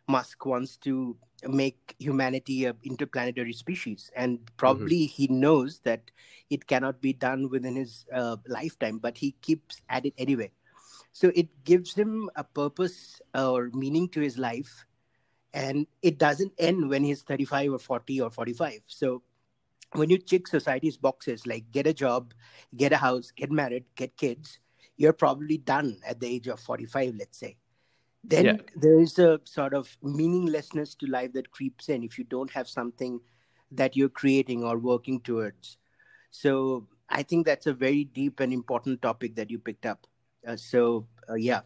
Musk 0.08 0.44
wants 0.44 0.76
to 0.78 1.16
make 1.48 1.94
humanity 1.98 2.64
a 2.64 2.74
interplanetary 2.84 3.52
species. 3.52 4.10
And 4.16 4.38
probably 4.56 5.06
mm-hmm. 5.06 5.14
he 5.14 5.28
knows 5.28 5.80
that 5.80 6.10
it 6.50 6.66
cannot 6.66 7.00
be 7.00 7.12
done 7.12 7.48
within 7.50 7.76
his 7.76 8.06
uh, 8.12 8.36
lifetime 8.46 8.98
but 8.98 9.18
he 9.18 9.32
keeps 9.42 9.80
at 9.88 10.06
it 10.06 10.14
anyway. 10.18 10.50
So 11.12 11.30
it 11.34 11.48
gives 11.64 11.94
him 11.94 12.28
a 12.34 12.44
purpose 12.44 13.20
or 13.34 13.70
meaning 13.72 14.08
to 14.10 14.20
his 14.20 14.36
life. 14.36 14.84
And 15.52 15.86
it 16.02 16.18
doesn't 16.18 16.52
end 16.58 16.88
when 16.88 17.04
he's 17.04 17.22
35 17.22 17.74
or 17.74 17.78
40 17.78 18.20
or 18.22 18.30
45 18.30 18.80
so 18.88 19.22
when 19.94 20.10
you 20.10 20.18
check 20.18 20.46
society's 20.46 20.96
boxes 20.96 21.46
like 21.46 21.70
get 21.70 21.86
a 21.86 21.94
job 21.94 22.34
get 22.76 22.92
a 22.92 22.96
house 22.96 23.30
get 23.30 23.50
married 23.50 23.84
get 23.96 24.16
kids 24.16 24.58
you're 24.96 25.12
probably 25.12 25.58
done 25.58 25.98
at 26.06 26.20
the 26.20 26.26
age 26.26 26.46
of 26.46 26.60
45 26.60 27.14
let's 27.18 27.38
say 27.38 27.56
then 28.26 28.44
yeah. 28.44 28.56
there 28.74 28.98
is 28.98 29.18
a 29.18 29.38
sort 29.44 29.74
of 29.74 29.96
meaninglessness 30.02 30.94
to 30.96 31.06
life 31.06 31.32
that 31.34 31.50
creeps 31.50 31.90
in 31.90 32.02
if 32.02 32.18
you 32.18 32.24
don't 32.24 32.50
have 32.50 32.66
something 32.66 33.20
that 33.70 33.96
you're 33.96 34.08
creating 34.08 34.64
or 34.64 34.78
working 34.78 35.20
towards. 35.20 35.76
So 36.30 36.88
I 37.08 37.22
think 37.22 37.44
that's 37.44 37.66
a 37.66 37.74
very 37.74 38.04
deep 38.04 38.40
and 38.40 38.52
important 38.52 39.02
topic 39.02 39.36
that 39.36 39.50
you 39.50 39.58
picked 39.58 39.84
up. 39.84 40.06
Uh, 40.46 40.56
so 40.56 41.06
uh, 41.28 41.34
yeah. 41.34 41.60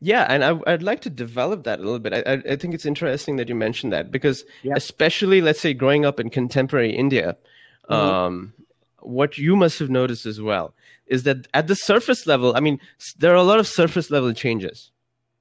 Yeah, 0.00 0.26
and 0.28 0.44
I, 0.44 0.52
would 0.52 0.82
like 0.82 1.00
to 1.02 1.10
develop 1.10 1.64
that 1.64 1.80
a 1.80 1.82
little 1.82 1.98
bit. 1.98 2.12
I, 2.12 2.34
I, 2.52 2.56
think 2.56 2.72
it's 2.72 2.86
interesting 2.86 3.34
that 3.36 3.48
you 3.48 3.56
mentioned 3.56 3.92
that 3.92 4.12
because, 4.12 4.44
yeah. 4.62 4.74
especially, 4.76 5.40
let's 5.40 5.60
say, 5.60 5.74
growing 5.74 6.04
up 6.04 6.20
in 6.20 6.30
contemporary 6.30 6.94
India, 6.94 7.36
mm-hmm. 7.90 7.94
um, 7.94 8.52
what 9.00 9.38
you 9.38 9.56
must 9.56 9.80
have 9.80 9.90
noticed 9.90 10.24
as 10.24 10.40
well 10.40 10.72
is 11.08 11.24
that 11.24 11.48
at 11.52 11.66
the 11.66 11.74
surface 11.74 12.28
level, 12.28 12.54
I 12.54 12.60
mean, 12.60 12.78
there 13.18 13.32
are 13.32 13.36
a 13.36 13.42
lot 13.42 13.58
of 13.58 13.66
surface 13.66 14.08
level 14.10 14.32
changes 14.32 14.92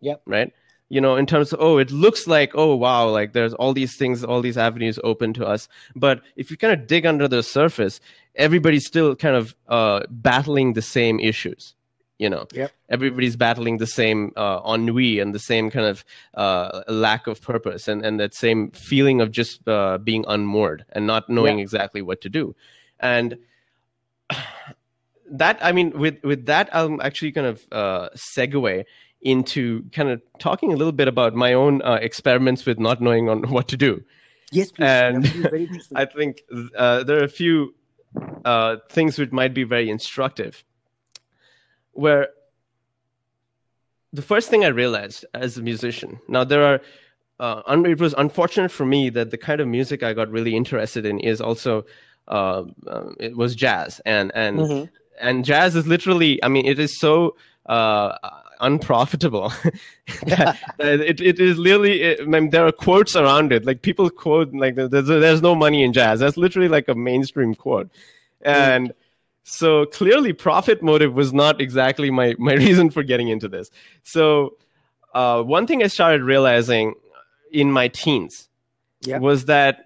Yep. 0.01 0.21
Right. 0.25 0.53
You 0.89 1.01
know, 1.01 1.17
in 1.17 1.25
terms 1.25 1.51
of, 1.51 1.59
oh, 1.61 1.77
it 1.79 1.91
looks 1.91 2.27
like, 2.27 2.51
oh, 2.55 2.75
wow, 2.75 3.09
like 3.09 3.33
there's 3.33 3.53
all 3.55 3.73
these 3.73 3.97
things, 3.97 4.23
all 4.23 4.41
these 4.41 4.57
avenues 4.57 4.97
open 5.03 5.33
to 5.33 5.45
us. 5.45 5.67
But 5.95 6.21
if 6.37 6.49
you 6.49 6.55
kind 6.55 6.73
of 6.79 6.87
dig 6.87 7.05
under 7.05 7.27
the 7.27 7.43
surface, 7.43 7.99
everybody's 8.35 8.85
still 8.85 9.15
kind 9.15 9.35
of 9.35 9.55
uh, 9.67 10.03
battling 10.09 10.73
the 10.73 10.81
same 10.81 11.19
issues. 11.19 11.75
You 12.19 12.29
know, 12.29 12.47
yep. 12.51 12.71
everybody's 12.89 13.35
battling 13.35 13.77
the 13.77 13.85
same 13.85 14.31
uh, 14.35 14.59
ennui 14.67 15.19
and 15.19 15.35
the 15.35 15.39
same 15.39 15.69
kind 15.69 15.85
of 15.85 16.03
uh, 16.33 16.81
lack 16.87 17.27
of 17.27 17.41
purpose 17.41 17.87
and, 17.87 18.03
and 18.03 18.19
that 18.19 18.33
same 18.33 18.71
feeling 18.71 19.21
of 19.21 19.29
just 19.29 19.67
uh, 19.67 19.99
being 19.99 20.25
unmoored 20.27 20.83
and 20.93 21.05
not 21.05 21.29
knowing 21.29 21.59
yep. 21.59 21.65
exactly 21.65 22.01
what 22.01 22.21
to 22.21 22.29
do. 22.29 22.55
And 22.99 23.37
that, 25.31 25.59
I 25.61 25.71
mean, 25.71 25.91
with, 25.91 26.23
with 26.23 26.47
that, 26.47 26.69
I'm 26.73 26.99
actually 27.01 27.33
kind 27.33 27.47
of 27.47 27.61
uh, 27.71 28.09
segue 28.15 28.83
into 29.21 29.83
kind 29.91 30.09
of 30.09 30.21
talking 30.39 30.73
a 30.73 30.75
little 30.75 30.91
bit 30.91 31.07
about 31.07 31.35
my 31.35 31.53
own 31.53 31.81
uh, 31.83 31.99
experiments 32.01 32.65
with 32.65 32.79
not 32.79 33.01
knowing 33.01 33.29
on 33.29 33.43
what 33.49 33.67
to 33.67 33.77
do. 33.77 34.03
Yes, 34.51 34.71
please. 34.71 34.85
And 34.85 35.79
I 35.95 36.05
think 36.05 36.41
uh, 36.75 37.03
there 37.03 37.19
are 37.19 37.23
a 37.23 37.29
few 37.29 37.75
uh, 38.45 38.77
things 38.89 39.17
which 39.17 39.31
might 39.31 39.53
be 39.53 39.63
very 39.63 39.89
instructive. 39.89 40.63
Where 41.97 42.27
the 44.13 44.21
first 44.21 44.49
thing 44.49 44.63
I 44.63 44.67
realized 44.67 45.25
as 45.33 45.57
a 45.57 45.63
musician, 45.63 46.19
now 46.27 46.43
there 46.43 46.63
are, 46.63 46.81
uh, 47.39 47.63
un- 47.65 47.85
it 47.87 47.99
was 47.99 48.13
unfortunate 48.17 48.71
for 48.71 48.85
me 48.85 49.09
that 49.09 49.31
the 49.31 49.37
kind 49.37 49.59
of 49.59 49.67
music 49.67 50.03
I 50.03 50.13
got 50.13 50.29
really 50.29 50.55
interested 50.55 51.05
in 51.05 51.19
is 51.19 51.41
also, 51.41 51.85
uh, 52.27 52.63
um, 52.87 53.15
it 53.19 53.35
was 53.35 53.55
jazz, 53.55 53.99
and 54.05 54.31
and 54.35 54.59
mm-hmm. 54.59 54.85
and 55.19 55.43
jazz 55.43 55.75
is 55.75 55.87
literally, 55.87 56.43
I 56.43 56.49
mean, 56.49 56.67
it 56.67 56.77
is 56.77 56.99
so 56.99 57.35
uh, 57.65 58.15
unprofitable. 58.59 59.49
that, 60.25 60.57
that 60.77 60.99
it, 60.99 61.19
it 61.19 61.39
is 61.39 61.57
literally, 61.57 62.01
it, 62.01 62.21
I 62.21 62.25
mean, 62.25 62.51
there 62.51 62.67
are 62.67 62.71
quotes 62.71 63.15
around 63.15 63.51
it. 63.51 63.65
Like 63.65 63.81
people 63.81 64.09
quote, 64.09 64.53
like, 64.53 64.75
there's, 64.75 65.07
there's 65.07 65.41
no 65.41 65.55
money 65.55 65.83
in 65.83 65.93
jazz. 65.93 66.19
That's 66.19 66.37
literally 66.37 66.69
like 66.69 66.87
a 66.87 66.95
mainstream 66.95 67.55
quote. 67.55 67.89
And 68.41 68.93
so 69.49 69.85
clearly, 69.85 70.33
profit 70.33 70.83
motive 70.83 71.13
was 71.13 71.31
not 71.31 71.61
exactly 71.61 72.11
my, 72.11 72.35
my 72.37 72.53
reason 72.65 72.89
for 72.89 73.01
getting 73.01 73.29
into 73.29 73.47
this. 73.47 73.71
So, 74.03 74.57
uh, 75.13 75.41
one 75.41 75.65
thing 75.65 75.81
I 75.81 75.87
started 75.87 76.21
realizing 76.21 76.95
in 77.51 77.71
my 77.71 77.87
teens 77.87 78.49
was 79.19 79.45
that 79.45 79.85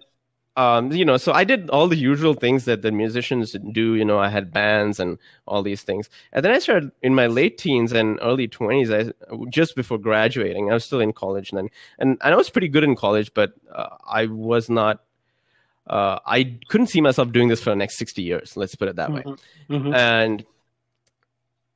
um, 0.57 0.91
you 0.91 1.05
know, 1.05 1.15
so 1.15 1.31
I 1.31 1.45
did 1.45 1.69
all 1.69 1.87
the 1.87 1.95
usual 1.95 2.33
things 2.33 2.65
that 2.65 2.81
the 2.81 2.91
musicians 2.91 3.55
do. 3.71 3.95
You 3.95 4.03
know, 4.03 4.19
I 4.19 4.27
had 4.29 4.51
bands 4.51 4.99
and 4.99 5.17
all 5.47 5.63
these 5.63 5.81
things. 5.81 6.09
And 6.33 6.43
then 6.43 6.51
I 6.51 6.59
started 6.59 6.91
in 7.01 7.15
my 7.15 7.27
late 7.27 7.57
teens 7.57 7.93
and 7.93 8.19
early 8.21 8.47
twenties. 8.47 8.91
I 8.91 9.11
just 9.49 9.75
before 9.75 9.97
graduating, 9.97 10.69
I 10.69 10.73
was 10.73 10.83
still 10.83 10.99
in 10.99 11.13
college 11.13 11.51
then, 11.51 11.69
and 11.99 12.17
I 12.21 12.35
was 12.35 12.49
pretty 12.49 12.67
good 12.67 12.83
in 12.83 12.95
college, 12.95 13.33
but 13.33 13.53
uh, 13.73 13.95
I 14.05 14.25
was 14.25 14.69
not. 14.69 15.03
Uh, 15.87 16.19
I 16.25 16.57
couldn't 16.69 16.87
see 16.87 17.01
myself 17.01 17.31
doing 17.31 17.47
this 17.47 17.61
for 17.61 17.71
the 17.71 17.75
next 17.75 17.97
sixty 17.97 18.21
years. 18.21 18.55
Let's 18.55 18.75
put 18.75 18.87
it 18.87 18.95
that 18.97 19.11
way. 19.11 19.23
Mm-hmm. 19.23 19.73
Mm-hmm. 19.73 19.93
And 19.93 20.45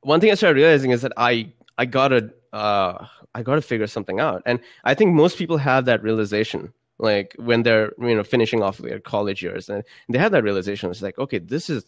one 0.00 0.20
thing 0.20 0.30
I 0.30 0.34
started 0.34 0.60
realizing 0.60 0.90
is 0.90 1.02
that 1.02 1.12
I 1.16 1.52
I 1.76 1.86
gotta 1.86 2.32
uh, 2.52 3.06
I 3.34 3.42
gotta 3.42 3.62
figure 3.62 3.86
something 3.86 4.20
out, 4.20 4.42
and 4.46 4.60
I 4.84 4.94
think 4.94 5.14
most 5.14 5.38
people 5.38 5.58
have 5.58 5.84
that 5.86 6.02
realization 6.02 6.72
like 6.98 7.34
when 7.38 7.62
they're 7.62 7.92
you 8.00 8.14
know 8.14 8.24
finishing 8.24 8.62
off 8.62 8.78
their 8.78 8.98
college 8.98 9.42
years 9.42 9.68
and 9.68 9.84
they 10.08 10.18
have 10.18 10.32
that 10.32 10.42
realization 10.42 10.90
it's 10.90 11.02
like 11.02 11.18
okay 11.18 11.38
this 11.38 11.68
is 11.68 11.84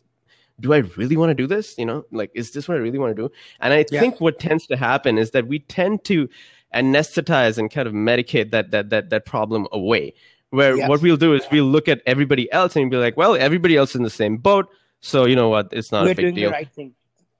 do 0.61 0.73
i 0.73 0.79
really 0.97 1.17
want 1.17 1.31
to 1.31 1.35
do 1.35 1.47
this 1.47 1.77
you 1.79 1.87
know 1.87 2.05
like 2.13 2.31
is 2.35 2.53
this 2.53 2.69
what 2.69 2.77
i 2.77 2.81
really 2.81 2.99
want 2.99 3.15
to 3.15 3.23
do 3.23 3.33
and 3.61 3.73
i 3.73 3.85
yeah. 3.91 4.01
think 4.01 4.21
what 4.21 4.39
tends 4.39 4.67
to 4.67 4.77
happen 4.77 5.19
is 5.19 5.31
that 5.31 5.47
we 5.47 5.61
tend 5.61 6.05
to 6.05 6.29
anesthetize 6.75 7.57
and 7.57 7.71
kind 7.71 7.89
of 7.89 7.95
medicate 7.95 8.51
that 8.51 8.71
that 8.71 8.91
that, 8.91 9.11
that 9.11 9.25
problem 9.25 9.67
away 9.73 10.13
where 10.51 10.77
yes. 10.77 10.89
what 10.89 11.03
we'll 11.03 11.17
do 11.17 11.35
is 11.35 11.43
we'll 11.53 11.65
look 11.65 11.89
at 11.89 12.01
everybody 12.07 12.51
else 12.53 12.77
and 12.77 12.91
be 12.91 12.97
like 12.97 13.17
well 13.17 13.35
everybody 13.37 13.77
else 13.77 13.91
is 13.91 13.97
in 13.97 14.03
the 14.03 14.11
same 14.11 14.37
boat 14.37 14.69
so 15.01 15.27
you 15.27 15.37
know 15.37 15.49
what? 15.49 15.69
It's 15.71 15.93
not 15.93 16.05
we're 16.05 16.11
a 16.11 16.15
big 16.17 16.25
doing 16.25 16.35
deal. 16.35 16.51
the 16.51 16.55
right 16.55 16.73
thing. 16.73 16.93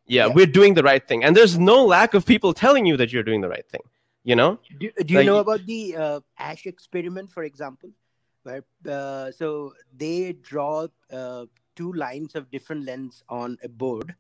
Yeah, 0.07 0.27
yeah, 0.27 0.33
we're 0.33 0.47
doing 0.47 0.75
the 0.75 0.85
right 0.85 1.05
thing. 1.07 1.25
And 1.25 1.37
there's 1.37 1.59
no 1.59 1.85
lack 1.85 2.15
of 2.15 2.25
people 2.25 2.55
telling 2.55 2.87
you 2.87 2.97
that 2.97 3.13
you're 3.13 3.25
doing 3.25 3.41
the 3.41 3.49
right 3.49 3.69
thing 3.69 3.81
you 4.29 4.37
know? 4.37 4.59
Do, 4.79 4.91
do 5.05 5.13
you 5.15 5.21
like, 5.21 5.27
know 5.27 5.39
about 5.39 5.65
the 5.65 5.97
uh, 5.97 6.21
Asch 6.39 6.67
experiment 6.67 7.31
for 7.31 7.45
example? 7.45 7.91
Where 8.43 8.63
uh, 8.89 9.31
so 9.31 9.73
they 9.97 10.33
draw 10.33 10.89
uh, 11.11 11.47
two 11.77 11.93
lines 11.93 12.35
of 12.35 12.51
different 12.51 12.85
lengths 12.85 13.23
on 13.29 13.57
a 13.63 13.69
board 13.69 14.15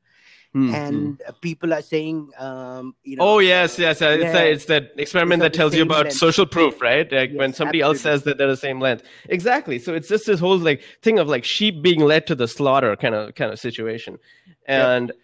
mm-hmm. 0.54 0.74
and 0.74 1.22
people 1.40 1.72
are 1.72 1.82
saying 1.82 2.30
um, 2.38 2.94
you 3.04 3.16
know 3.16 3.24
oh 3.24 3.38
yes 3.38 3.78
yes 3.78 4.02
uh, 4.02 4.16
it's, 4.20 4.34
a, 4.34 4.52
it's 4.52 4.64
that 4.66 4.92
experiment 4.96 5.40
that 5.42 5.52
tells 5.52 5.74
you 5.74 5.82
about 5.82 6.04
length. 6.04 6.16
social 6.16 6.46
proof 6.46 6.80
right? 6.80 7.10
Like 7.10 7.30
yes, 7.30 7.38
when 7.38 7.52
somebody 7.52 7.80
absolutely. 7.80 7.96
else 7.96 8.02
says 8.02 8.22
that 8.24 8.38
they're 8.38 8.48
the 8.48 8.56
same 8.56 8.80
length 8.80 9.04
exactly. 9.28 9.78
So 9.78 9.94
it's 9.94 10.08
just 10.08 10.26
this 10.26 10.40
whole 10.40 10.58
like 10.58 10.82
thing 11.02 11.18
of 11.18 11.28
like 11.28 11.44
sheep 11.44 11.82
being 11.82 12.00
led 12.00 12.26
to 12.28 12.34
the 12.34 12.48
slaughter 12.48 12.96
kind 12.96 13.14
of 13.14 13.34
kind 13.34 13.52
of 13.52 13.58
situation. 13.58 14.18
And 14.66 15.08
yep 15.08 15.16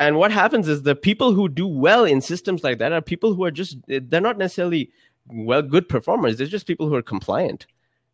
and 0.00 0.16
what 0.16 0.30
happens 0.30 0.68
is 0.68 0.84
the 0.84 0.94
people 0.94 1.32
who 1.32 1.48
do 1.48 1.66
well 1.66 2.04
in 2.04 2.20
systems 2.20 2.62
like 2.62 2.78
that 2.78 2.92
are 2.92 3.02
people 3.02 3.34
who 3.34 3.42
are 3.42 3.50
just 3.50 3.76
they're 3.88 4.20
not 4.20 4.38
necessarily 4.38 4.92
well 5.26 5.60
good 5.60 5.88
performers. 5.88 6.38
They're 6.38 6.46
just 6.46 6.68
people 6.68 6.88
who 6.88 6.94
are 6.94 7.02
compliant 7.02 7.66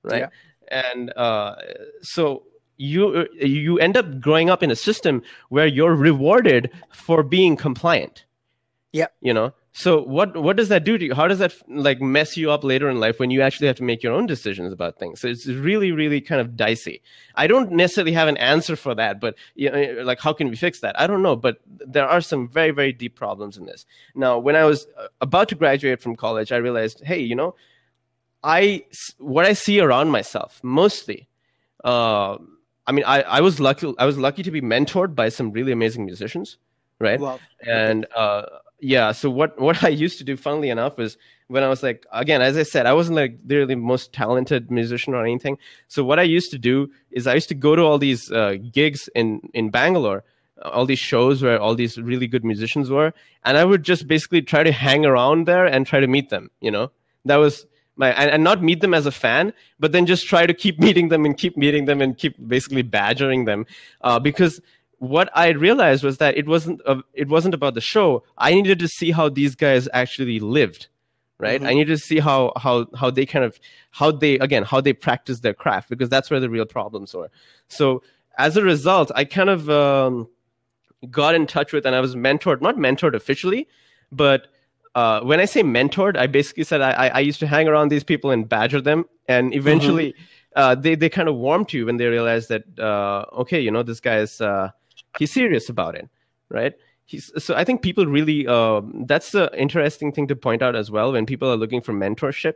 right? 0.04 0.30
Yeah. 0.70 0.84
and 0.92 1.12
uh, 1.16 1.56
so 2.02 2.44
you 2.76 3.26
you 3.34 3.78
end 3.78 3.96
up 3.96 4.20
growing 4.20 4.50
up 4.50 4.62
in 4.62 4.70
a 4.70 4.76
system 4.76 5.22
where 5.48 5.66
you're 5.66 5.94
rewarded 5.94 6.70
for 6.92 7.22
being 7.22 7.56
compliant. 7.56 8.24
Yeah 8.92 9.08
you 9.20 9.34
know? 9.34 9.52
So 9.76 10.04
what 10.04 10.36
what 10.36 10.56
does 10.56 10.68
that 10.68 10.84
do 10.84 10.96
to 10.96 11.04
you? 11.04 11.14
How 11.14 11.26
does 11.26 11.40
that 11.40 11.52
like 11.68 12.00
mess 12.00 12.36
you 12.36 12.52
up 12.52 12.62
later 12.62 12.88
in 12.88 13.00
life 13.00 13.18
when 13.18 13.32
you 13.32 13.42
actually 13.42 13.66
have 13.66 13.74
to 13.76 13.82
make 13.82 14.04
your 14.04 14.12
own 14.12 14.26
decisions 14.26 14.72
about 14.72 15.00
things? 15.00 15.20
So 15.20 15.26
it's 15.26 15.48
really 15.48 15.90
really 15.90 16.20
kind 16.20 16.40
of 16.40 16.56
dicey. 16.56 17.02
I 17.34 17.48
don't 17.48 17.72
necessarily 17.72 18.12
have 18.12 18.28
an 18.28 18.36
answer 18.36 18.76
for 18.76 18.94
that 18.94 19.20
but 19.20 19.34
you 19.56 19.70
know, 19.72 20.02
like 20.04 20.20
how 20.20 20.32
can 20.32 20.48
we 20.48 20.54
fix 20.54 20.78
that? 20.80 20.98
I 21.00 21.08
don't 21.08 21.22
know 21.22 21.34
but 21.34 21.58
there 21.66 22.06
are 22.06 22.20
some 22.20 22.48
very 22.48 22.70
very 22.70 22.92
deep 22.92 23.16
problems 23.16 23.56
in 23.56 23.66
this. 23.66 23.84
Now 24.14 24.38
when 24.38 24.54
i 24.54 24.64
was 24.64 24.86
uh, 24.96 25.08
about 25.20 25.48
to 25.48 25.56
graduate 25.56 26.00
from 26.00 26.14
college 26.14 26.52
i 26.52 26.56
realized 26.56 27.02
hey 27.04 27.18
you 27.18 27.34
know 27.34 27.56
i 28.44 28.84
what 29.18 29.44
i 29.44 29.52
see 29.52 29.80
around 29.80 30.10
myself 30.10 30.60
mostly 30.62 31.28
uh, 31.82 32.38
I 32.86 32.92
mean, 32.92 33.04
I, 33.06 33.22
I 33.22 33.40
was 33.40 33.60
lucky. 33.60 33.92
I 33.98 34.04
was 34.04 34.18
lucky 34.18 34.42
to 34.42 34.50
be 34.50 34.60
mentored 34.60 35.14
by 35.14 35.28
some 35.28 35.52
really 35.52 35.72
amazing 35.72 36.04
musicians, 36.04 36.58
right? 36.98 37.18
Wow. 37.18 37.40
And 37.66 38.06
uh, 38.14 38.42
yeah, 38.80 39.12
so 39.12 39.30
what 39.30 39.58
what 39.60 39.82
I 39.88 39.88
used 39.88 40.18
to 40.18 40.24
do, 40.24 40.36
funnily 40.36 40.70
enough, 40.70 40.98
was 40.98 41.16
when 41.48 41.62
I 41.62 41.68
was 41.68 41.82
like, 41.82 42.06
again, 42.12 42.42
as 42.42 42.56
I 42.56 42.62
said, 42.62 42.86
I 42.86 42.92
wasn't 42.92 43.16
like 43.16 43.38
the 43.46 43.56
really 43.56 43.74
most 43.74 44.12
talented 44.12 44.70
musician 44.70 45.14
or 45.14 45.24
anything. 45.24 45.58
So 45.88 46.04
what 46.04 46.18
I 46.18 46.22
used 46.22 46.50
to 46.52 46.58
do 46.58 46.90
is 47.10 47.26
I 47.26 47.34
used 47.34 47.48
to 47.48 47.54
go 47.54 47.76
to 47.76 47.82
all 47.82 47.98
these 47.98 48.30
uh, 48.30 48.56
gigs 48.70 49.08
in 49.14 49.40
in 49.54 49.70
Bangalore, 49.70 50.24
all 50.62 50.86
these 50.86 50.98
shows 50.98 51.42
where 51.42 51.58
all 51.58 51.74
these 51.74 51.98
really 51.98 52.26
good 52.26 52.44
musicians 52.44 52.90
were, 52.90 53.14
and 53.44 53.56
I 53.56 53.64
would 53.64 53.82
just 53.82 54.06
basically 54.06 54.42
try 54.42 54.62
to 54.62 54.72
hang 54.72 55.06
around 55.06 55.46
there 55.46 55.64
and 55.64 55.86
try 55.86 56.00
to 56.00 56.06
meet 56.06 56.28
them. 56.28 56.50
You 56.60 56.70
know, 56.70 56.90
that 57.24 57.36
was 57.36 57.66
my 57.96 58.10
and, 58.12 58.30
and, 58.30 58.44
not 58.44 58.62
meet 58.62 58.80
them 58.80 58.94
as 58.94 59.06
a 59.06 59.12
fan 59.12 59.52
but 59.78 59.92
then 59.92 60.06
just 60.06 60.26
try 60.26 60.46
to 60.46 60.54
keep 60.54 60.78
meeting 60.86 61.08
them 61.08 61.24
and 61.24 61.36
keep 61.36 61.56
meeting 61.56 61.84
them 61.84 62.00
and 62.00 62.18
keep 62.18 62.34
basically 62.48 62.82
badgering 62.82 63.44
them. 63.44 63.66
Uh, 64.00 64.18
because 64.18 64.60
what 64.98 65.28
i 65.34 65.48
realized 65.48 66.02
was 66.02 66.18
that 66.18 66.36
it 66.36 66.46
wasn't 66.46 66.80
a, 66.86 67.02
it 67.12 67.28
wasn't 67.28 67.54
about 67.54 67.74
the 67.74 67.80
show. 67.80 68.22
I 68.38 68.54
needed 68.54 68.78
to 68.78 68.88
see 68.88 69.10
how 69.10 69.28
these 69.28 69.54
guys 69.54 69.88
actually 69.92 70.40
lived 70.40 70.88
right? 71.38 71.60
Mm-hmm. 71.60 71.68
i 71.68 71.74
needed 71.74 71.98
to 71.98 72.02
see 72.02 72.20
how 72.20 72.52
how 72.56 72.86
how 72.94 73.10
they 73.10 73.26
kind 73.26 73.44
of 73.44 73.58
how 73.90 74.10
they 74.10 74.38
again 74.38 74.62
how 74.62 74.80
they 74.80 74.92
practice 74.92 75.40
their 75.40 75.54
craft 75.54 75.88
because 75.88 76.08
that's 76.08 76.30
where 76.30 76.40
the 76.40 76.50
real 76.50 76.66
problems 76.66 77.14
were. 77.14 77.30
So 77.68 78.02
as 78.38 78.56
a 78.56 78.62
result 78.62 79.10
i 79.14 79.24
kind 79.24 79.50
of 79.50 79.70
um, 79.70 80.28
got 81.10 81.34
in 81.34 81.46
touch 81.46 81.72
with 81.72 81.86
and 81.86 81.94
i 81.94 82.00
was 82.00 82.14
mentored 82.14 82.60
not 82.60 82.76
mentored 82.76 83.14
officially 83.14 83.68
but 84.10 84.48
uh, 84.94 85.20
when 85.22 85.40
I 85.40 85.44
say 85.44 85.62
mentored, 85.62 86.16
I 86.16 86.26
basically 86.26 86.64
said 86.64 86.80
I, 86.80 87.08
I 87.08 87.20
used 87.20 87.40
to 87.40 87.46
hang 87.46 87.68
around 87.68 87.88
these 87.88 88.04
people 88.04 88.30
and 88.30 88.48
badger 88.48 88.80
them, 88.80 89.06
and 89.28 89.54
eventually 89.54 90.12
mm-hmm. 90.12 90.60
uh, 90.60 90.74
they 90.76 90.94
they 90.94 91.08
kind 91.08 91.28
of 91.28 91.36
warmed 91.36 91.68
to 91.70 91.78
you 91.78 91.86
when 91.86 91.96
they 91.96 92.06
realized 92.06 92.48
that 92.48 92.64
uh, 92.78 93.24
okay, 93.40 93.60
you 93.60 93.70
know, 93.70 93.82
this 93.82 94.00
guy 94.00 94.18
is 94.18 94.40
uh, 94.40 94.70
he's 95.18 95.32
serious 95.32 95.68
about 95.68 95.96
it, 95.96 96.08
right? 96.48 96.74
He's, 97.06 97.30
so 97.42 97.54
I 97.54 97.64
think 97.64 97.82
people 97.82 98.06
really 98.06 98.46
um, 98.46 99.04
that's 99.06 99.32
the 99.32 99.50
interesting 99.58 100.12
thing 100.12 100.28
to 100.28 100.36
point 100.36 100.62
out 100.62 100.76
as 100.76 100.90
well 100.90 101.12
when 101.12 101.26
people 101.26 101.50
are 101.50 101.56
looking 101.56 101.80
for 101.80 101.92
mentorship. 101.92 102.54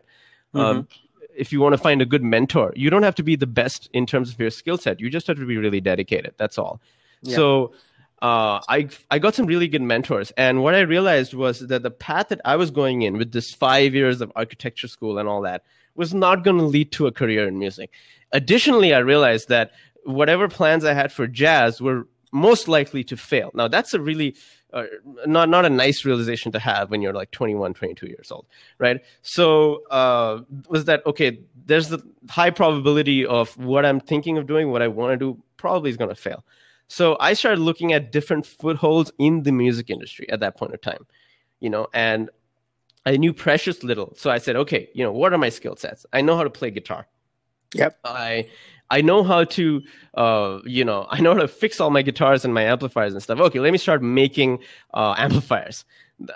Um, 0.55 0.61
mm-hmm. 0.61 0.79
Um, 0.79 0.89
if 1.37 1.53
you 1.53 1.61
want 1.61 1.73
to 1.73 1.79
find 1.79 2.03
a 2.03 2.07
good 2.07 2.23
mentor, 2.23 2.73
you 2.75 2.91
don't 2.91 3.05
have 3.05 3.15
to 3.15 3.23
be 3.23 3.37
the 3.37 3.47
best 3.47 3.89
in 3.93 4.07
terms 4.07 4.33
of 4.33 4.41
your 4.41 4.51
skill 4.51 4.77
set. 4.77 4.99
You 4.99 5.09
just 5.09 5.27
have 5.29 5.39
to 5.39 5.47
be 5.47 5.57
really 5.57 5.81
dedicated. 5.81 6.35
That's 6.37 6.59
all. 6.59 6.81
Yeah. 7.23 7.37
So 7.37 7.73
uh, 8.21 8.61
I 8.69 8.89
I 9.11 9.19
got 9.19 9.35
some 9.35 9.47
really 9.47 9.69
good 9.69 9.83
mentors, 9.83 10.33
and 10.37 10.63
what 10.63 10.75
I 10.75 10.81
realized 10.81 11.35
was 11.35 11.61
that 11.61 11.83
the 11.83 11.91
path 11.91 12.29
that 12.29 12.41
I 12.45 12.57
was 12.57 12.71
going 12.71 13.03
in 13.03 13.17
with 13.17 13.33
this 13.33 13.53
five 13.53 13.95
years 13.95 14.21
of 14.21 14.33
architecture 14.35 14.89
school 14.89 15.19
and 15.19 15.29
all 15.29 15.43
that 15.43 15.63
was 15.95 16.15
not 16.15 16.45
going 16.45 16.59
to 16.59 16.65
lead 16.65 16.93
to 16.93 17.07
a 17.07 17.13
career 17.13 17.47
in 17.47 17.59
music. 17.59 17.91
Additionally, 18.33 18.95
I 18.95 18.99
realized 18.99 19.49
that 19.49 19.73
whatever 20.05 20.49
plans 20.49 20.85
I 20.85 20.95
had 20.95 21.13
for 21.13 21.27
jazz 21.27 21.81
were 21.81 22.07
most 22.33 22.69
likely 22.69 23.05
to 23.05 23.17
fail. 23.17 23.51
Now, 23.55 23.69
that's 23.69 23.95
a 23.95 24.01
really 24.01 24.37
uh, 24.73 24.85
not 25.27 25.49
not 25.49 25.65
a 25.65 25.71
nice 25.71 26.05
realization 26.05 26.53
to 26.53 26.59
have 26.59 26.91
when 26.91 27.01
you're 27.01 27.15
like 27.15 27.31
21 27.31 27.73
22 27.73 28.07
years 28.07 28.31
old 28.31 28.45
right 28.77 29.01
so 29.23 29.83
uh, 29.91 30.41
was 30.69 30.85
that 30.85 31.01
okay 31.07 31.41
there's 31.65 31.89
the 31.89 32.03
high 32.29 32.51
probability 32.51 33.25
of 33.25 33.57
what 33.57 33.87
i'm 33.87 33.99
thinking 33.99 34.37
of 34.37 34.47
doing 34.47 34.71
what 34.71 34.83
i 34.83 34.89
want 34.89 35.11
to 35.11 35.17
do 35.17 35.43
probably 35.57 35.89
is 35.89 35.97
going 35.97 36.11
to 36.11 36.15
fail 36.15 36.45
so 36.89 37.17
I 37.21 37.35
started 37.35 37.61
looking 37.61 37.93
at 37.93 38.13
different 38.13 38.47
footholds 38.47 39.13
in 39.19 39.43
the 39.43 39.53
music 39.53 39.91
industry 39.91 40.29
at 40.31 40.41
that 40.41 40.57
point 40.57 40.75
of 40.75 40.81
time, 40.81 41.07
you 41.61 41.71
know, 41.71 41.87
and 41.93 42.31
I 43.07 43.17
knew 43.17 43.33
precious 43.33 43.83
little. 43.83 44.15
So 44.17 44.31
I 44.31 44.39
said, 44.39 44.57
okay, 44.57 44.89
you 44.95 45.05
know, 45.05 45.13
what 45.13 45.33
are 45.33 45.39
my 45.39 45.51
skill 45.51 45.77
sets? 45.77 46.05
I 46.13 46.23
know 46.23 46.37
how 46.37 46.45
to 46.45 46.51
play 46.51 46.71
guitar. 46.71 47.07
Yep. 47.75 47.99
I 48.05 48.49
I 48.91 49.03
know 49.03 49.23
how 49.23 49.45
to, 49.45 49.83
uh, 50.15 50.61
you 50.65 50.85
know, 50.85 51.07
I 51.11 51.21
know 51.21 51.35
how 51.35 51.41
to 51.41 51.49
fix 51.49 51.81
all 51.81 51.91
my 51.91 52.03
guitars 52.03 52.45
and 52.45 52.55
my 52.55 52.63
amplifiers 52.63 53.13
and 53.13 53.23
stuff. 53.23 53.39
Okay, 53.39 53.61
let 53.61 53.73
me 53.73 53.79
start 53.79 54.03
making 54.03 54.61
uh, 54.95 55.15
amplifiers. 55.19 55.85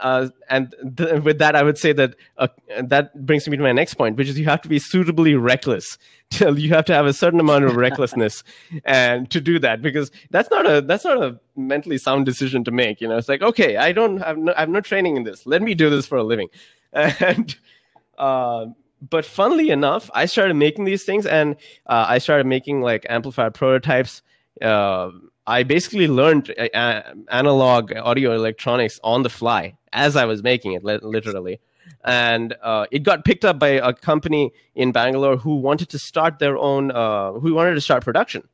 Uh, 0.01 0.29
and 0.49 0.75
th- 0.97 1.23
with 1.23 1.39
that, 1.39 1.57
I 1.57 1.63
would 1.63 1.77
say 1.77 1.93
that 1.93 2.15
uh, 2.39 2.49
that 2.85 3.27
brings 3.27 3.49
me 3.49 3.57
to 3.57 3.63
my 3.63 3.73
next 3.73 3.95
point, 3.95 4.17
which 4.17 4.29
is 4.29 4.39
you 4.39 4.45
have 4.45 4.61
to 4.63 4.69
be 4.69 4.79
suitably 4.79 5.35
reckless. 5.35 5.99
you 6.41 6.69
have 6.71 6.85
to 6.85 6.95
have 6.95 7.05
a 7.05 7.13
certain 7.13 7.41
amount 7.41 7.65
of 7.65 7.75
recklessness, 7.75 8.45
and 8.85 9.29
to 9.31 9.41
do 9.41 9.59
that, 9.59 9.83
because 9.83 10.13
that's 10.31 10.51
not 10.51 10.71
a 10.71 10.81
that's 10.83 11.05
not 11.05 11.23
a 11.23 11.39
mentally 11.57 11.99
sound 11.99 12.27
decision 12.27 12.63
to 12.65 12.71
make. 12.71 13.01
You 13.01 13.09
know, 13.09 13.17
it's 13.17 13.29
like 13.29 13.43
okay, 13.43 13.77
I 13.77 13.93
don't 13.93 14.19
have 14.19 14.39
no, 14.39 14.53
I 14.57 14.61
have 14.61 14.69
no 14.69 14.81
training 14.81 15.17
in 15.17 15.25
this. 15.25 15.47
Let 15.47 15.63
me 15.63 15.75
do 15.75 15.91
this 15.91 16.07
for 16.07 16.19
a 16.19 16.25
living, 16.25 16.49
and. 16.93 17.55
Uh, 18.19 18.67
but 19.11 19.25
funnily 19.25 19.71
enough, 19.71 20.09
I 20.15 20.27
started 20.27 20.55
making 20.55 20.85
these 20.85 21.03
things, 21.03 21.27
and 21.27 21.57
uh, 21.87 22.07
I 22.09 22.19
started 22.19 22.47
making 22.47 22.83
like 22.83 23.05
amplifier 23.09 23.51
prototypes. 23.51 24.23
Uh, 24.61 25.11
I 25.47 25.63
basically 25.65 26.09
learned 26.09 26.55
uh, 26.59 27.03
analog 27.31 27.93
audio 27.97 28.33
electronics 28.35 29.01
on 29.03 29.23
the 29.23 29.31
fly 29.31 29.77
as 29.93 30.17
I 30.17 30.25
was 30.25 30.43
making 30.43 30.73
it, 30.73 30.85
literally. 30.85 31.61
And 32.05 32.55
uh, 32.63 32.87
it 32.91 33.03
got 33.03 33.25
picked 33.25 33.45
up 33.45 33.59
by 33.59 33.69
a 33.69 33.93
company 33.93 34.53
in 34.75 34.93
Bangalore 34.93 35.37
who 35.37 35.57
wanted 35.57 35.89
to 35.91 35.99
start 35.99 36.39
their 36.39 36.57
own, 36.57 36.91
uh, 36.91 37.33
who 37.33 37.55
wanted 37.55 37.75
to 37.75 37.81
start 37.81 38.05
production. 38.05 38.49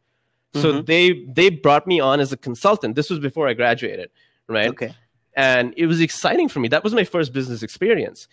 So 0.54 0.72
mm-hmm. 0.72 0.84
they 0.84 1.24
they 1.26 1.50
brought 1.50 1.86
me 1.86 2.00
on 2.00 2.20
as 2.20 2.32
a 2.32 2.36
consultant. 2.36 2.94
This 2.94 3.10
was 3.10 3.18
before 3.18 3.48
I 3.48 3.54
graduated, 3.54 4.10
right? 4.48 4.70
Okay. 4.70 4.94
And 5.34 5.74
it 5.76 5.86
was 5.86 6.00
exciting 6.00 6.48
for 6.48 6.58
me. 6.60 6.68
That 6.68 6.82
was 6.82 6.94
my 6.94 7.04
first 7.04 7.32
business 7.32 7.62
experience, 7.62 8.28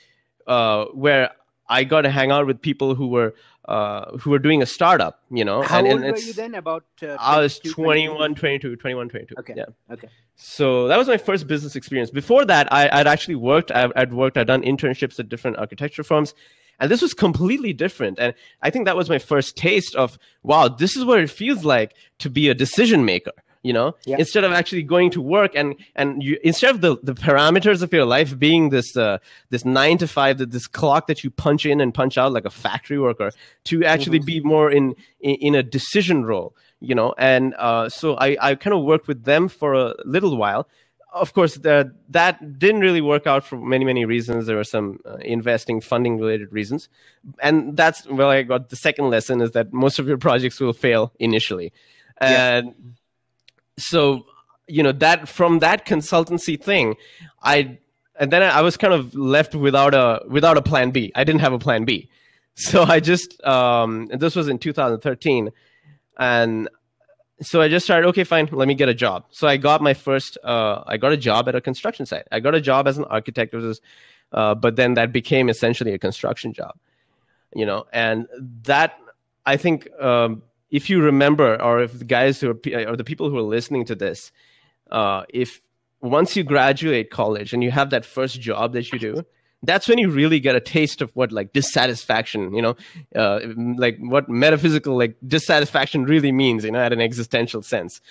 uh, 0.47 0.85
where 0.85 1.31
I 1.67 1.83
got 1.83 2.01
to 2.01 2.09
hang 2.09 2.31
out 2.31 2.47
with 2.47 2.61
people 2.61 2.95
who 2.95 3.07
were 3.07 3.35
uh, 3.67 4.17
who 4.17 4.29
were 4.29 4.39
doing 4.39 4.61
a 4.61 4.65
startup, 4.65 5.21
you 5.29 5.43
know. 5.43 5.61
How 5.61 5.79
and, 5.79 5.87
old 5.87 6.01
and 6.01 6.13
were 6.13 6.19
you 6.19 6.33
then? 6.33 6.55
About 6.55 6.85
uh, 7.01 7.17
I 7.19 7.39
was 7.39 7.59
21, 7.59 8.35
22, 8.35 8.75
21, 8.75 9.09
22. 9.09 9.35
Okay. 9.39 9.53
Yeah. 9.55 9.65
Okay. 9.91 10.09
So 10.35 10.87
that 10.87 10.97
was 10.97 11.07
my 11.07 11.17
first 11.17 11.47
business 11.47 11.75
experience. 11.75 12.11
Before 12.11 12.45
that, 12.45 12.71
I, 12.71 12.97
would 12.97 13.07
actually 13.07 13.35
worked. 13.35 13.71
I, 13.71 13.89
I'd 13.95 14.13
worked. 14.13 14.37
I'd 14.37 14.47
done 14.47 14.61
internships 14.61 15.19
at 15.19 15.29
different 15.29 15.57
architecture 15.57 16.03
firms, 16.03 16.33
and 16.79 16.91
this 16.91 17.01
was 17.01 17.13
completely 17.13 17.73
different. 17.73 18.19
And 18.19 18.33
I 18.61 18.69
think 18.69 18.85
that 18.85 18.97
was 18.97 19.09
my 19.09 19.19
first 19.19 19.55
taste 19.55 19.95
of 19.95 20.17
wow, 20.43 20.67
this 20.67 20.95
is 20.95 21.05
what 21.05 21.19
it 21.19 21.29
feels 21.29 21.63
like 21.63 21.95
to 22.19 22.29
be 22.29 22.49
a 22.49 22.53
decision 22.53 23.05
maker 23.05 23.31
you 23.65 23.73
know 23.73 23.95
yeah. 24.05 24.17
instead 24.19 24.43
of 24.43 24.51
actually 24.51 24.83
going 24.83 25.09
to 25.09 25.21
work 25.21 25.51
and 25.55 25.75
and 25.95 26.21
you 26.21 26.37
instead 26.43 26.69
of 26.69 26.81
the, 26.81 26.97
the 27.01 27.15
parameters 27.15 27.81
of 27.81 27.91
your 27.91 28.05
life 28.05 28.37
being 28.37 28.69
this 28.69 28.95
uh, 28.95 29.17
this 29.49 29.65
nine 29.65 29.97
to 29.97 30.07
five 30.07 30.37
that 30.37 30.51
this 30.51 30.67
clock 30.67 31.07
that 31.07 31.23
you 31.23 31.29
punch 31.31 31.65
in 31.65 31.81
and 31.81 31.93
punch 31.93 32.17
out 32.17 32.31
like 32.31 32.45
a 32.45 32.55
factory 32.65 32.99
worker 32.99 33.31
to 33.63 33.83
actually 33.83 34.19
mm-hmm. 34.19 34.25
be 34.25 34.39
more 34.41 34.71
in, 34.71 34.93
in, 35.19 35.35
in 35.47 35.55
a 35.55 35.63
decision 35.63 36.25
role 36.25 36.55
you 36.79 36.95
know? 36.95 37.13
And 37.17 37.55
uh, 37.57 37.89
so 37.89 38.15
i 38.15 38.37
i 38.39 38.55
kind 38.55 38.73
of 38.73 38.83
worked 38.83 39.07
with 39.07 39.23
them 39.23 39.47
for 39.47 39.73
a 39.73 39.95
little 40.05 40.37
while. 40.37 40.67
Of 41.13 41.33
course 41.33 41.55
the, 41.55 41.95
that 42.09 42.59
didn't 42.59 42.81
really 42.81 43.01
work 43.01 43.25
out 43.25 43.43
for 43.45 43.57
many 43.57 43.85
many 43.85 44.05
reasons. 44.05 44.45
There 44.45 44.57
were 44.57 44.71
some 44.77 44.99
uh, 45.05 45.15
investing 45.37 45.81
funding 45.81 46.19
related 46.19 46.51
reasons. 46.51 46.89
And 47.39 47.75
that's 47.75 48.05
where 48.07 48.27
i 48.27 48.43
got 48.43 48.69
the 48.69 48.75
second 48.75 49.09
lesson 49.09 49.41
is 49.41 49.51
that 49.51 49.73
most 49.73 49.97
of 49.99 50.07
your 50.07 50.17
projects 50.17 50.59
will 50.59 50.73
fail 50.73 51.11
initially. 51.19 51.73
And 52.19 52.67
yeah 52.67 52.73
so 53.77 54.25
you 54.67 54.81
know 54.81 54.91
that 54.91 55.27
from 55.27 55.59
that 55.59 55.85
consultancy 55.85 56.61
thing 56.61 56.95
i 57.43 57.77
and 58.19 58.31
then 58.31 58.41
i 58.41 58.61
was 58.61 58.77
kind 58.77 58.93
of 58.93 59.13
left 59.15 59.55
without 59.55 59.93
a 59.93 60.21
without 60.29 60.57
a 60.57 60.61
plan 60.61 60.91
b. 60.91 61.11
I 61.15 61.23
didn't 61.23 61.41
have 61.41 61.53
a 61.53 61.59
plan 61.59 61.85
b. 61.85 62.09
So 62.57 62.83
i 62.83 63.01
just 63.01 63.43
um 63.43 64.07
and 64.11 64.21
this 64.21 64.35
was 64.35 64.47
in 64.47 64.59
2013 64.59 65.51
and 66.17 66.69
so 67.41 67.61
i 67.61 67.67
just 67.67 67.85
started 67.85 68.07
okay 68.07 68.23
fine 68.23 68.47
let 68.51 68.67
me 68.67 68.75
get 68.75 68.87
a 68.87 68.93
job. 68.93 69.25
So 69.31 69.47
i 69.47 69.57
got 69.57 69.81
my 69.81 69.93
first 69.93 70.37
uh 70.43 70.83
i 70.87 70.95
got 70.95 71.11
a 71.11 71.17
job 71.17 71.49
at 71.49 71.55
a 71.55 71.61
construction 71.61 72.05
site. 72.05 72.27
I 72.31 72.39
got 72.39 72.55
a 72.55 72.61
job 72.61 72.87
as 72.87 72.97
an 72.97 73.03
architect 73.05 73.53
was, 73.53 73.81
uh, 74.31 74.55
but 74.55 74.77
then 74.77 74.93
that 74.93 75.11
became 75.11 75.49
essentially 75.49 75.93
a 75.93 75.99
construction 75.99 76.53
job 76.53 76.77
you 77.55 77.65
know 77.65 77.85
and 77.91 78.27
that 78.63 78.99
i 79.45 79.57
think 79.57 79.89
um 79.99 80.43
if 80.75 80.89
you 80.89 81.01
remember, 81.01 81.61
or 81.61 81.81
if 81.81 81.97
the 81.99 82.05
guys 82.05 82.41
who 82.41 82.51
are, 82.51 82.89
or 82.89 82.95
the 82.97 83.03
people 83.03 83.29
who 83.29 83.37
are 83.37 83.49
listening 83.57 83.85
to 83.85 83.95
this, 83.95 84.31
uh, 84.91 85.23
if 85.29 85.61
once 86.01 86.35
you 86.35 86.43
graduate 86.43 87.09
college 87.11 87.53
and 87.53 87.63
you 87.63 87.71
have 87.71 87.89
that 87.91 88.03
first 88.03 88.41
job 88.41 88.73
that 88.73 88.91
you 88.91 88.99
do, 88.99 89.25
that's 89.63 89.87
when 89.87 89.97
you 89.97 90.09
really 90.09 90.39
get 90.39 90.53
a 90.53 90.59
taste 90.59 91.01
of 91.01 91.09
what 91.15 91.31
like 91.31 91.53
dissatisfaction 91.53 92.53
you 92.53 92.61
know 92.61 92.75
uh, 93.15 93.39
like 93.77 93.97
what 93.99 94.29
metaphysical 94.29 94.95
like 94.95 95.15
dissatisfaction 95.25 96.03
really 96.03 96.31
means 96.31 96.63
you 96.63 96.71
know 96.71 96.79
at 96.79 96.93
an 96.93 97.01
existential 97.01 97.61
sense. 97.63 98.01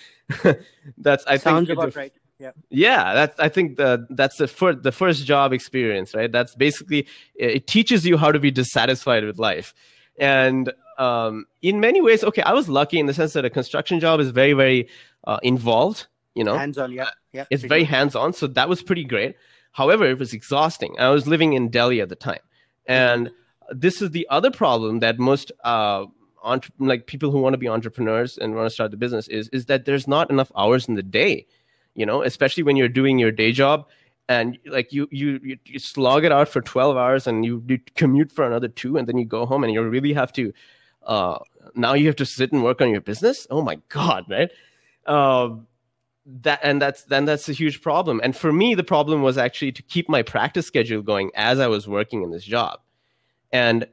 That's 0.98 1.24
i 1.26 1.36
sounds 1.36 1.68
think 1.68 1.78
about 1.78 1.92
the, 1.92 2.00
right. 2.00 2.12
Yeah. 2.38 2.50
Yeah 2.70 3.14
that's 3.14 3.38
i 3.38 3.48
think 3.48 3.76
the, 3.76 4.06
that's 4.10 4.36
the 4.38 4.48
first 4.48 4.82
the 4.82 4.90
first 4.90 5.24
job 5.26 5.52
experience 5.52 6.14
right? 6.14 6.32
That's 6.32 6.54
basically 6.56 7.06
it 7.36 7.66
teaches 7.68 8.04
you 8.04 8.16
how 8.16 8.32
to 8.32 8.40
be 8.40 8.50
dissatisfied 8.50 9.22
with 9.24 9.38
life 9.38 9.74
and 10.18 10.72
um, 10.98 11.46
in 11.62 11.80
many 11.80 12.00
ways 12.00 12.22
okay 12.22 12.42
i 12.42 12.52
was 12.52 12.68
lucky 12.68 12.98
in 12.98 13.06
the 13.06 13.14
sense 13.14 13.32
that 13.32 13.44
a 13.44 13.50
construction 13.50 13.98
job 13.98 14.20
is 14.20 14.30
very 14.30 14.52
very 14.52 14.88
uh, 15.24 15.38
involved 15.42 16.06
you 16.34 16.44
know? 16.44 16.58
Hands 16.58 16.76
on 16.78 16.92
yeah 16.92 17.10
yeah 17.32 17.44
it's 17.50 17.62
very 17.64 17.84
hands 17.84 18.14
on 18.14 18.32
so 18.32 18.46
that 18.48 18.68
was 18.68 18.82
pretty 18.82 19.04
great. 19.04 19.36
However, 19.72 20.06
it 20.06 20.20
was 20.20 20.32
exhausting. 20.32 20.94
I 21.00 21.08
was 21.10 21.26
living 21.26 21.54
in 21.54 21.68
Delhi 21.68 22.00
at 22.00 22.08
the 22.08 22.14
time, 22.14 22.38
and 22.86 23.32
this 23.70 24.00
is 24.00 24.10
the 24.10 24.26
other 24.30 24.50
problem 24.50 25.00
that 25.00 25.18
most 25.18 25.50
uh, 25.64 26.06
entre- 26.44 26.72
like 26.78 27.08
people 27.08 27.32
who 27.32 27.40
want 27.40 27.54
to 27.54 27.58
be 27.58 27.68
entrepreneurs 27.68 28.38
and 28.38 28.54
want 28.54 28.66
to 28.66 28.70
start 28.70 28.92
the 28.92 28.96
business 28.96 29.26
is 29.26 29.48
is 29.48 29.66
that 29.66 29.84
there's 29.84 30.06
not 30.06 30.30
enough 30.30 30.52
hours 30.56 30.88
in 30.88 30.94
the 30.94 31.02
day. 31.02 31.46
You 31.94 32.06
know, 32.06 32.22
especially 32.22 32.62
when 32.62 32.76
you're 32.76 32.88
doing 32.88 33.18
your 33.18 33.32
day 33.32 33.50
job 33.50 33.86
and 34.28 34.58
like 34.66 34.92
you 34.92 35.08
you 35.10 35.40
you, 35.42 35.58
you 35.64 35.78
slog 35.78 36.24
it 36.24 36.32
out 36.32 36.48
for 36.48 36.60
12 36.60 36.96
hours 36.96 37.26
and 37.26 37.44
you, 37.44 37.62
you 37.68 37.78
commute 37.94 38.32
for 38.32 38.44
another 38.44 38.68
two 38.68 38.96
and 38.96 39.06
then 39.06 39.18
you 39.18 39.24
go 39.24 39.46
home 39.46 39.64
and 39.64 39.72
you 39.72 39.82
really 39.82 40.12
have 40.12 40.32
to 40.32 40.52
uh, 41.04 41.38
now 41.74 41.92
you 41.92 42.06
have 42.06 42.16
to 42.16 42.24
sit 42.24 42.50
and 42.52 42.64
work 42.64 42.80
on 42.80 42.90
your 42.90 43.00
business? 43.00 43.46
Oh 43.50 43.62
my 43.62 43.78
god 43.88 44.24
right 44.28 44.50
um, 45.06 45.66
that 46.24 46.60
and 46.62 46.80
that's 46.80 47.04
then 47.04 47.26
that's 47.26 47.48
a 47.48 47.52
huge 47.52 47.82
problem. 47.82 48.20
And 48.24 48.34
for 48.34 48.52
me 48.52 48.74
the 48.74 48.84
problem 48.84 49.22
was 49.22 49.36
actually 49.36 49.72
to 49.72 49.82
keep 49.82 50.08
my 50.08 50.22
practice 50.22 50.66
schedule 50.66 51.02
going 51.02 51.30
as 51.34 51.58
i 51.58 51.66
was 51.66 51.86
working 51.86 52.22
in 52.22 52.30
this 52.30 52.44
job. 52.44 52.80
And 53.52 53.86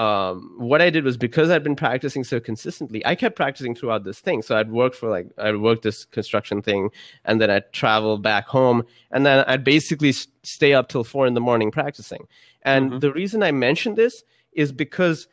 um, 0.00 0.54
what 0.56 0.80
i 0.80 0.88
did 0.88 1.04
was 1.04 1.16
because 1.16 1.50
i'd 1.50 1.62
been 1.62 1.76
practicing 1.76 2.24
so 2.24 2.40
consistently 2.40 3.04
i 3.04 3.14
kept 3.14 3.36
practicing 3.36 3.74
throughout 3.74 4.04
this 4.04 4.20
thing 4.20 4.40
so 4.40 4.56
i'd 4.56 4.70
work 4.70 4.94
for 4.94 5.10
like 5.10 5.26
i'd 5.38 5.56
work 5.56 5.82
this 5.82 6.04
construction 6.06 6.62
thing 6.62 6.88
and 7.24 7.40
then 7.40 7.50
i'd 7.50 7.70
travel 7.72 8.16
back 8.16 8.46
home 8.46 8.82
and 9.10 9.26
then 9.26 9.44
i'd 9.46 9.64
basically 9.64 10.12
stay 10.42 10.72
up 10.72 10.88
till 10.88 11.04
four 11.04 11.26
in 11.26 11.34
the 11.34 11.40
morning 11.40 11.70
practicing 11.70 12.26
and 12.62 12.90
mm-hmm. 12.90 12.98
the 13.00 13.12
reason 13.12 13.42
i 13.42 13.52
mentioned 13.52 13.96
this 13.96 14.24
is 14.52 14.72
because 14.72 15.28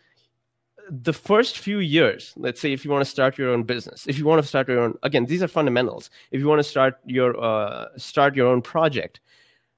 the 0.89 1.13
first 1.13 1.57
few 1.57 1.79
years, 1.79 2.33
let's 2.37 2.61
say 2.61 2.71
if 2.71 2.85
you 2.85 2.91
want 2.91 3.03
to 3.03 3.09
start 3.09 3.37
your 3.37 3.49
own 3.49 3.63
business, 3.63 4.07
if 4.07 4.17
you 4.17 4.25
want 4.25 4.41
to 4.41 4.47
start 4.47 4.69
your 4.69 4.79
own, 4.79 4.97
again, 5.03 5.25
these 5.25 5.43
are 5.43 5.47
fundamentals. 5.47 6.09
If 6.31 6.39
you 6.39 6.47
want 6.47 6.59
to 6.59 6.63
start 6.63 6.97
your 7.05 7.37
uh, 7.41 7.87
start 7.97 8.35
your 8.35 8.47
own 8.47 8.61
project, 8.61 9.19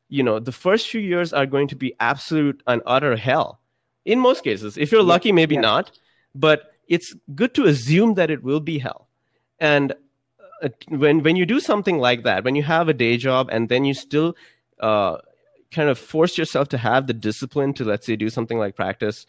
you 0.10 0.23
know, 0.23 0.39
the 0.39 0.52
first 0.52 0.88
few 0.88 1.02
years 1.02 1.34
are 1.34 1.45
going 1.45 1.67
to 1.69 1.75
be 1.75 1.95
absolute 1.99 2.62
and 2.67 2.82
utter 2.86 3.15
hell. 3.15 3.60
In 4.10 4.19
most 4.19 4.43
cases, 4.43 4.78
if 4.78 4.91
you're 4.91 5.04
lucky, 5.04 5.32
maybe 5.32 5.56
yeah. 5.56 5.62
not, 5.62 5.91
but 6.34 6.74
it's 6.88 7.13
good 7.36 7.54
to 7.56 7.65
assume 7.65 8.15
that 8.15 8.32
it 8.32 8.43
will 8.43 8.60
be 8.60 8.80
hell. 8.80 9.08
And 9.60 9.93
uh, 10.63 10.69
when 10.88 11.24
when 11.24 11.36
you 11.36 11.45
do 11.45 11.60
something 11.60 12.00
like 12.00 12.24
that, 12.24 12.43
when 12.43 12.56
you 12.56 12.63
have 12.63 12.89
a 12.89 12.93
day 12.93 13.17
job 13.17 13.50
and 13.52 13.69
then 13.69 13.86
you 13.86 13.93
still 13.93 14.36
uh, 14.80 15.17
kind 15.72 15.89
of 15.89 16.00
force 16.00 16.38
yourself 16.38 16.69
to 16.69 16.78
have 16.78 17.08
the 17.08 17.13
discipline 17.13 17.74
to, 17.74 17.84
let's 17.84 18.06
say, 18.06 18.15
do 18.15 18.30
something 18.30 18.58
like 18.58 18.76
practice 18.76 19.26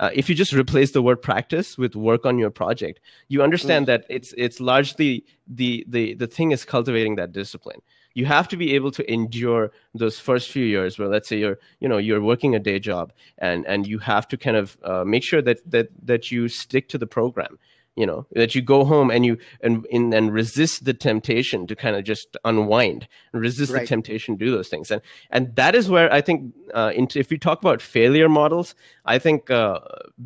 uh, 0.00 0.10
if 0.12 0.28
you 0.28 0.34
just 0.34 0.52
replace 0.52 0.90
the 0.92 1.02
word 1.02 1.22
practice 1.22 1.78
with 1.78 1.94
work 1.94 2.26
on 2.26 2.38
your 2.38 2.50
project 2.50 3.00
you 3.28 3.42
understand 3.42 3.84
mm. 3.84 3.86
that 3.86 4.04
it's 4.08 4.34
it's 4.36 4.60
largely 4.60 5.24
the 5.46 5.84
the 5.88 6.14
the 6.14 6.26
thing 6.26 6.50
is 6.50 6.64
cultivating 6.64 7.16
that 7.16 7.32
discipline 7.32 7.80
you 8.14 8.24
have 8.26 8.48
to 8.48 8.56
be 8.56 8.74
able 8.74 8.90
to 8.92 9.12
endure 9.12 9.72
those 9.94 10.18
first 10.18 10.50
few 10.50 10.64
years 10.64 10.98
where 10.98 11.08
let's 11.08 11.28
say 11.28 11.38
you're 11.38 11.58
you 11.80 11.88
know 11.88 11.98
you're 11.98 12.22
working 12.22 12.54
a 12.54 12.58
day 12.58 12.78
job 12.78 13.12
and 13.38 13.66
and 13.66 13.86
you 13.86 13.98
have 13.98 14.26
to 14.28 14.36
kind 14.36 14.56
of 14.56 14.78
uh, 14.84 15.04
make 15.04 15.22
sure 15.22 15.42
that 15.42 15.58
that 15.70 15.88
that 16.02 16.30
you 16.30 16.48
stick 16.48 16.88
to 16.88 16.98
the 16.98 17.06
program 17.06 17.58
you 17.96 18.06
know 18.06 18.26
that 18.32 18.54
you 18.54 18.62
go 18.62 18.84
home 18.84 19.10
and 19.10 19.24
you 19.24 19.38
and 19.60 19.86
in 19.86 20.12
and 20.12 20.32
resist 20.32 20.84
the 20.84 20.94
temptation 20.94 21.66
to 21.66 21.76
kind 21.76 21.96
of 21.96 22.04
just 22.04 22.36
unwind 22.44 23.06
resist 23.32 23.72
right. 23.72 23.82
the 23.82 23.86
temptation 23.86 24.36
to 24.36 24.44
do 24.44 24.50
those 24.50 24.68
things 24.68 24.90
and 24.90 25.00
and 25.30 25.54
that 25.54 25.74
is 25.74 25.88
where 25.88 26.12
i 26.12 26.20
think 26.20 26.52
uh, 26.74 26.92
if 26.96 27.30
we 27.30 27.38
talk 27.38 27.60
about 27.60 27.80
failure 27.80 28.28
models 28.28 28.74
i 29.04 29.18
think 29.18 29.50
uh, 29.50 29.78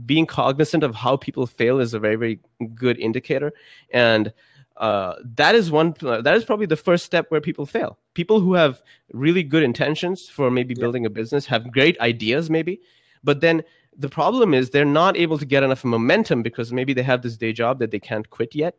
being 0.07 0.27
cognizant 0.27 0.83
of 0.83 0.95
how 0.95 1.17
people 1.17 1.47
fail 1.47 1.79
is 1.79 1.93
a 1.93 1.99
very 1.99 2.17
very 2.17 2.41
good 2.75 2.99
indicator 2.99 3.53
and 3.93 4.33
uh, 4.79 5.15
that 5.37 5.55
is 5.55 5.71
one 5.71 5.95
that 6.01 6.35
is 6.35 6.45
probably 6.45 6.67
the 6.67 6.77
first 6.77 7.05
step 7.05 7.27
where 7.31 7.41
people 7.41 7.67
fail. 7.67 7.99
People 8.15 8.41
who 8.41 8.55
have 8.55 8.83
really 9.13 9.43
good 9.43 9.63
intentions 9.63 10.29
for 10.29 10.51
maybe 10.51 10.75
yeah. 10.75 10.81
building 10.81 11.07
a 11.07 11.11
business 11.11 11.47
have 11.47 11.71
great 11.71 11.99
ideas 12.01 12.51
maybe 12.51 12.81
but 13.25 13.41
then 13.41 13.63
the 13.97 14.09
problem 14.09 14.55
is 14.55 14.71
they're 14.71 14.85
not 14.85 15.17
able 15.17 15.39
to 15.39 15.45
get 15.45 15.63
enough 15.63 15.85
momentum 15.85 16.43
because 16.43 16.73
maybe 16.73 16.93
they 16.95 17.03
have 17.03 17.23
this 17.23 17.37
day 17.37 17.53
job 17.53 17.81
that 17.81 17.91
they 17.91 17.99
can't 17.99 18.31
quit 18.31 18.55
yet 18.55 18.77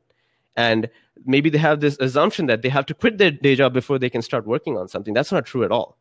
and 0.56 0.90
maybe 1.26 1.50
they 1.50 1.58
have 1.58 1.82
this 1.82 1.98
assumption 2.00 2.46
that 2.46 2.62
they 2.62 2.70
have 2.70 2.86
to 2.86 2.94
quit 2.94 3.18
their 3.18 3.32
day 3.32 3.56
job 3.56 3.74
before 3.74 4.00
they 4.00 4.10
can 4.10 4.22
start 4.22 4.46
working 4.46 4.78
on 4.78 4.88
something. 4.88 5.14
That's 5.14 5.32
not 5.32 5.46
true 5.46 5.64
at 5.64 5.72
all 5.72 5.98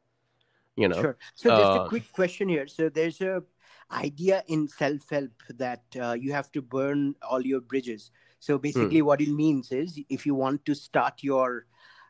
you 0.78 0.88
know? 0.88 1.00
Sure. 1.00 1.16
So 1.34 1.50
uh, 1.52 1.58
just 1.58 1.86
a 1.86 1.88
quick 1.88 2.12
question 2.12 2.48
here. 2.48 2.66
So 2.68 2.88
there's 2.88 3.20
a 3.20 3.42
idea 3.90 4.44
in 4.46 4.68
self-help 4.68 5.32
that 5.56 5.82
uh, 6.00 6.12
you 6.12 6.32
have 6.32 6.52
to 6.52 6.62
burn 6.62 7.14
all 7.22 7.44
your 7.44 7.60
bridges 7.60 8.10
so 8.40 8.58
basically 8.58 9.00
hmm. 9.00 9.06
what 9.06 9.20
it 9.20 9.28
means 9.28 9.72
is 9.72 9.98
if 10.08 10.26
you 10.26 10.34
want 10.34 10.64
to 10.64 10.74
start 10.74 11.22
your 11.22 11.66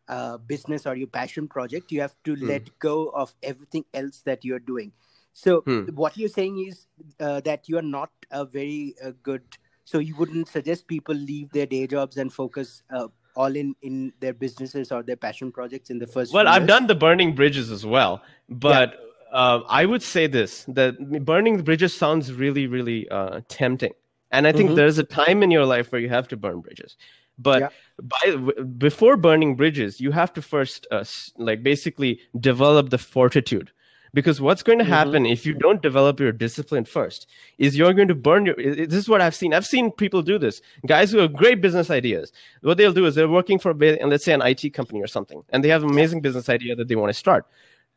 uh, 0.08 0.38
business 0.38 0.86
or 0.86 0.96
your 0.96 1.08
passion 1.08 1.46
project 1.46 1.92
you 1.92 2.00
have 2.00 2.14
to 2.24 2.34
hmm. 2.34 2.46
let 2.46 2.78
go 2.78 3.08
of 3.08 3.34
everything 3.42 3.84
else 3.94 4.22
that 4.24 4.44
you're 4.44 4.58
doing 4.58 4.92
so 5.38 5.60
hmm. 5.60 5.84
what 5.94 6.16
you're 6.16 6.28
saying 6.28 6.66
is 6.66 6.86
uh, 7.20 7.40
that 7.42 7.68
you 7.68 7.78
are 7.78 7.88
not 7.96 8.10
a 8.32 8.44
very 8.44 8.96
uh, 9.04 9.12
good. 9.22 9.42
So 9.84 10.00
you 10.00 10.16
wouldn't 10.16 10.48
suggest 10.48 10.88
people 10.88 11.14
leave 11.14 11.50
their 11.50 11.64
day 11.64 11.86
jobs 11.86 12.16
and 12.16 12.32
focus 12.32 12.82
uh, 12.90 13.06
all 13.36 13.54
in 13.54 13.76
in 13.82 14.12
their 14.18 14.34
businesses 14.34 14.90
or 14.90 15.04
their 15.04 15.16
passion 15.16 15.52
projects 15.52 15.90
in 15.90 16.00
the 16.00 16.08
first. 16.08 16.34
Well, 16.34 16.48
I've 16.48 16.66
done 16.66 16.88
the 16.88 16.96
burning 16.96 17.34
bridges 17.34 17.70
as 17.70 17.86
well, 17.86 18.22
but. 18.48 18.94
Yeah. 18.94 19.04
Uh, 19.30 19.60
I 19.68 19.84
would 19.84 20.02
say 20.02 20.26
this: 20.26 20.64
that 20.68 21.22
burning 21.22 21.58
the 21.58 21.62
bridges 21.62 21.94
sounds 21.94 22.32
really, 22.32 22.66
really 22.66 23.06
uh, 23.10 23.42
tempting, 23.48 23.92
and 24.30 24.46
I 24.46 24.52
think 24.52 24.68
mm-hmm. 24.68 24.76
there's 24.76 24.98
a 24.98 25.04
time 25.04 25.42
in 25.42 25.50
your 25.50 25.64
life 25.64 25.92
where 25.92 26.00
you 26.00 26.08
have 26.08 26.28
to 26.28 26.36
burn 26.36 26.60
bridges. 26.60 26.96
But 27.38 27.60
yeah. 27.60 27.68
by, 28.02 28.36
before 28.62 29.16
burning 29.16 29.54
bridges, 29.54 30.00
you 30.00 30.10
have 30.10 30.32
to 30.34 30.42
first, 30.42 30.86
uh, 30.90 31.04
like, 31.36 31.62
basically 31.62 32.20
develop 32.40 32.90
the 32.90 32.98
fortitude 32.98 33.70
because 34.14 34.40
what's 34.40 34.62
going 34.62 34.78
to 34.78 34.84
mm-hmm. 34.84 34.92
happen 34.92 35.22
mm-hmm. 35.24 35.32
if 35.32 35.44
you 35.46 35.54
don't 35.54 35.82
develop 35.82 36.20
your 36.20 36.32
discipline 36.32 36.84
first 36.84 37.26
is 37.58 37.76
you're 37.76 37.92
going 37.92 38.08
to 38.08 38.14
burn 38.14 38.46
your 38.46 38.54
this 38.56 38.94
is 38.94 39.08
what 39.08 39.20
i've 39.20 39.34
seen 39.34 39.52
i've 39.52 39.66
seen 39.66 39.90
people 39.90 40.22
do 40.22 40.38
this 40.38 40.62
guys 40.86 41.10
who 41.10 41.18
have 41.18 41.32
great 41.32 41.60
business 41.60 41.90
ideas 41.90 42.32
what 42.62 42.78
they'll 42.78 42.92
do 42.92 43.06
is 43.06 43.14
they're 43.14 43.28
working 43.28 43.58
for 43.58 43.70
and 43.70 44.10
let's 44.10 44.24
say 44.24 44.32
an 44.32 44.42
it 44.42 44.74
company 44.74 45.00
or 45.00 45.06
something 45.06 45.42
and 45.50 45.62
they 45.62 45.68
have 45.68 45.82
an 45.82 45.90
amazing 45.90 46.20
business 46.20 46.48
idea 46.48 46.74
that 46.74 46.88
they 46.88 46.96
want 46.96 47.10
to 47.10 47.14
start 47.14 47.46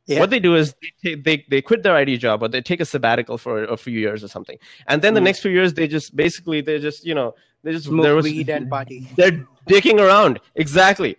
yeah. 0.08 0.20
What 0.20 0.30
they 0.30 0.40
do 0.40 0.56
is 0.56 0.76
they, 1.04 1.16
they, 1.16 1.46
they 1.50 1.62
quit 1.62 1.84
their 1.84 1.98
IT 2.00 2.18
job 2.18 2.42
or 2.42 2.48
they 2.48 2.62
take 2.62 2.80
a 2.80 2.86
sabbatical 2.86 3.38
for 3.38 3.64
a 3.64 3.78
few 3.78 3.98
years 4.00 4.24
or 4.24 4.28
something, 4.28 4.58
and 4.88 5.02
then 5.02 5.14
mm. 5.14 5.16
the 5.16 5.22
next 5.22 5.42
few 5.42 5.52
years 5.52 5.74
they 5.74 5.88
just 5.88 6.16
basically 6.16 6.62
they 6.62 6.80
just 6.80 7.06
you 7.06 7.14
know 7.14 7.36
they 7.64 7.72
just 7.72 7.86
Smoke 7.86 8.24
weed 8.24 8.50
and 8.50 8.70
party. 8.70 9.08
They're 9.16 9.46
dicking 9.70 10.00
around 10.00 10.40
exactly, 10.56 11.18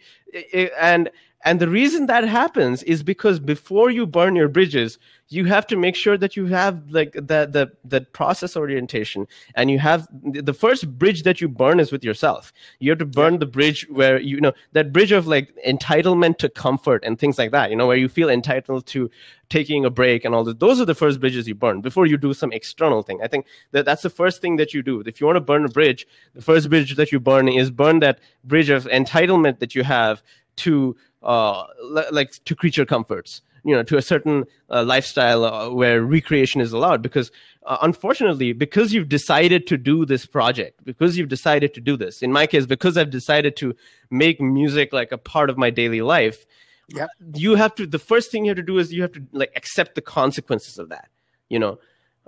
and 0.78 1.10
and 1.44 1.60
the 1.60 1.68
reason 1.68 2.06
that 2.06 2.24
happens 2.24 2.82
is 2.84 3.02
because 3.02 3.40
before 3.40 3.90
you 3.90 4.06
burn 4.06 4.36
your 4.36 4.48
bridges, 4.48 4.98
you 5.28 5.44
have 5.46 5.66
to 5.68 5.76
make 5.76 5.96
sure 5.96 6.16
that 6.16 6.36
you 6.36 6.46
have 6.46 6.90
like 6.90 7.12
the 7.14 7.48
the 7.50 7.72
the 7.84 8.02
process 8.02 8.56
orientation 8.56 9.26
and 9.56 9.70
you 9.70 9.78
have 9.78 10.06
the 10.22 10.54
first 10.54 10.98
bridge 10.98 11.24
that 11.24 11.40
you 11.40 11.48
burn 11.48 11.80
is 11.80 11.90
with 11.90 12.04
yourself. 12.04 12.52
You 12.78 12.90
have 12.90 12.98
to 13.00 13.06
burn 13.06 13.38
the 13.38 13.46
bridge 13.46 13.86
where 13.90 14.20
you 14.20 14.40
know 14.40 14.52
that 14.72 14.92
bridge 14.92 15.10
of 15.10 15.26
like 15.26 15.52
entitlement 15.66 16.38
to 16.38 16.48
comfort 16.48 17.02
and 17.04 17.18
things 17.18 17.38
like 17.38 17.50
that, 17.50 17.70
you 17.70 17.76
know, 17.76 17.88
where 17.88 17.96
you 17.96 18.08
feel 18.08 18.30
entitled 18.30 18.86
to 18.86 19.10
taking 19.48 19.84
a 19.84 19.90
break 19.90 20.24
and 20.24 20.34
all 20.34 20.44
that. 20.44 20.60
Those 20.60 20.80
are 20.80 20.84
the 20.84 20.94
first 20.94 21.18
bridges 21.18 21.48
you 21.48 21.54
burn 21.56 21.80
before 21.80 22.06
you 22.06 22.16
do 22.16 22.34
some 22.34 22.52
external 22.52 23.02
thing. 23.02 23.20
I 23.20 23.26
think 23.26 23.46
that 23.72 23.84
that's 23.84 24.02
the 24.02 24.10
first 24.10 24.40
thing 24.40 24.56
that 24.56 24.72
you 24.72 24.82
do. 24.82 25.02
If 25.04 25.20
you 25.20 25.26
want 25.26 25.36
to 25.36 25.40
burn 25.40 25.64
a 25.64 25.68
bridge, 25.68 26.06
the 26.34 26.42
first 26.42 26.70
bridge 26.70 26.94
that 26.94 27.10
you 27.10 27.18
burn 27.18 27.48
is 27.48 27.70
burn 27.70 27.98
that 27.98 28.20
bridge 28.44 28.70
of 28.70 28.84
entitlement 28.84 29.58
that 29.58 29.74
you 29.74 29.82
have 29.82 30.22
to 30.54 30.96
uh, 31.22 31.64
like 32.10 32.32
to 32.44 32.54
creature 32.54 32.84
comforts 32.84 33.42
you 33.64 33.74
know 33.74 33.82
to 33.82 33.96
a 33.96 34.02
certain 34.02 34.44
uh, 34.70 34.82
lifestyle 34.82 35.44
uh, 35.44 35.70
where 35.70 36.02
recreation 36.02 36.60
is 36.60 36.72
allowed. 36.72 37.02
Because 37.02 37.30
uh, 37.64 37.78
unfortunately 37.82 38.52
because 38.52 38.92
you've 38.92 39.08
decided 39.08 39.66
to 39.68 39.76
do 39.76 40.04
this 40.04 40.26
project 40.26 40.84
because 40.84 41.16
you've 41.16 41.28
decided 41.28 41.74
to 41.74 41.80
do 41.80 41.96
this 41.96 42.22
in 42.22 42.32
my 42.32 42.44
case 42.44 42.66
because 42.66 42.98
i've 42.98 43.10
decided 43.10 43.54
to 43.54 43.72
make 44.10 44.40
music 44.40 44.92
like 44.92 45.12
a 45.12 45.18
part 45.18 45.48
of 45.48 45.56
my 45.56 45.70
daily 45.70 46.02
life 46.02 46.44
yeah 46.88 47.06
you 47.34 47.54
have 47.54 47.72
to 47.72 47.86
the 47.86 48.00
first 48.00 48.32
thing 48.32 48.44
you 48.44 48.48
have 48.48 48.56
to 48.56 48.64
do 48.64 48.78
is 48.78 48.92
you 48.92 49.00
have 49.00 49.12
to 49.12 49.24
like 49.30 49.52
accept 49.54 49.94
the 49.94 50.00
consequences 50.00 50.76
of 50.76 50.88
that 50.88 51.08
you 51.52 51.58
know? 51.58 51.78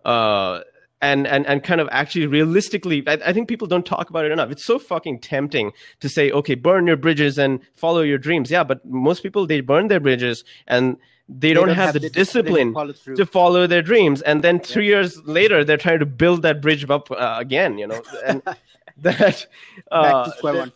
Uh, 0.05 0.61
and 1.01 1.27
and 1.27 1.47
and 1.47 1.63
kind 1.63 1.81
of 1.81 1.89
actually 1.93 2.27
realistically 2.27 3.03
I, 3.07 3.19
I, 3.27 3.33
think 3.33 3.49
people 3.49 3.67
don't 3.67 3.85
talk 3.85 4.11
about 4.11 4.25
it 4.25 4.33
enough. 4.33 4.51
It's 4.51 4.65
so 4.65 4.79
fucking 4.79 5.21
tempting 5.21 5.73
to 6.01 6.09
say 6.09 6.31
okay 6.31 6.55
burn 6.55 6.87
your 6.87 6.97
bridges 6.97 7.39
and 7.39 7.61
follow 7.75 8.01
your 8.01 8.19
dreams. 8.19 8.51
Yeah 8.51 8.65
but 8.65 8.85
most 8.87 9.23
people 9.23 9.47
they 9.47 9.61
burn 9.61 9.89
their 9.89 10.01
bridges 10.01 10.45
and 10.67 10.97
they, 11.29 11.49
they 11.49 11.55
don't, 11.55 11.69
don't, 11.69 11.77
have, 11.77 11.87
have 11.87 11.95
the, 11.95 12.01
the 12.01 12.11
discipline, 12.11 12.75
discipline 12.75 13.17
to 13.17 13.25
follow 13.25 13.67
their 13.67 13.81
dreams. 13.81 14.21
And 14.23 14.45
then 14.45 14.61
three 14.61 14.91
yeah. 14.91 14.97
years 14.97 15.21
later 15.25 15.65
they're 15.65 15.77
trying 15.77 16.01
to 16.01 16.07
build 16.07 16.43
that 16.43 16.61
bridge 16.61 16.89
up 16.89 17.11
uh, 17.11 17.37
again 17.39 17.79
you 17.79 17.87
know 17.87 18.03
and 18.25 18.43
that 18.99 19.47
uh, 19.91 20.03
back 20.03 20.25
to 20.25 20.39
square 20.39 20.55
one. 20.55 20.73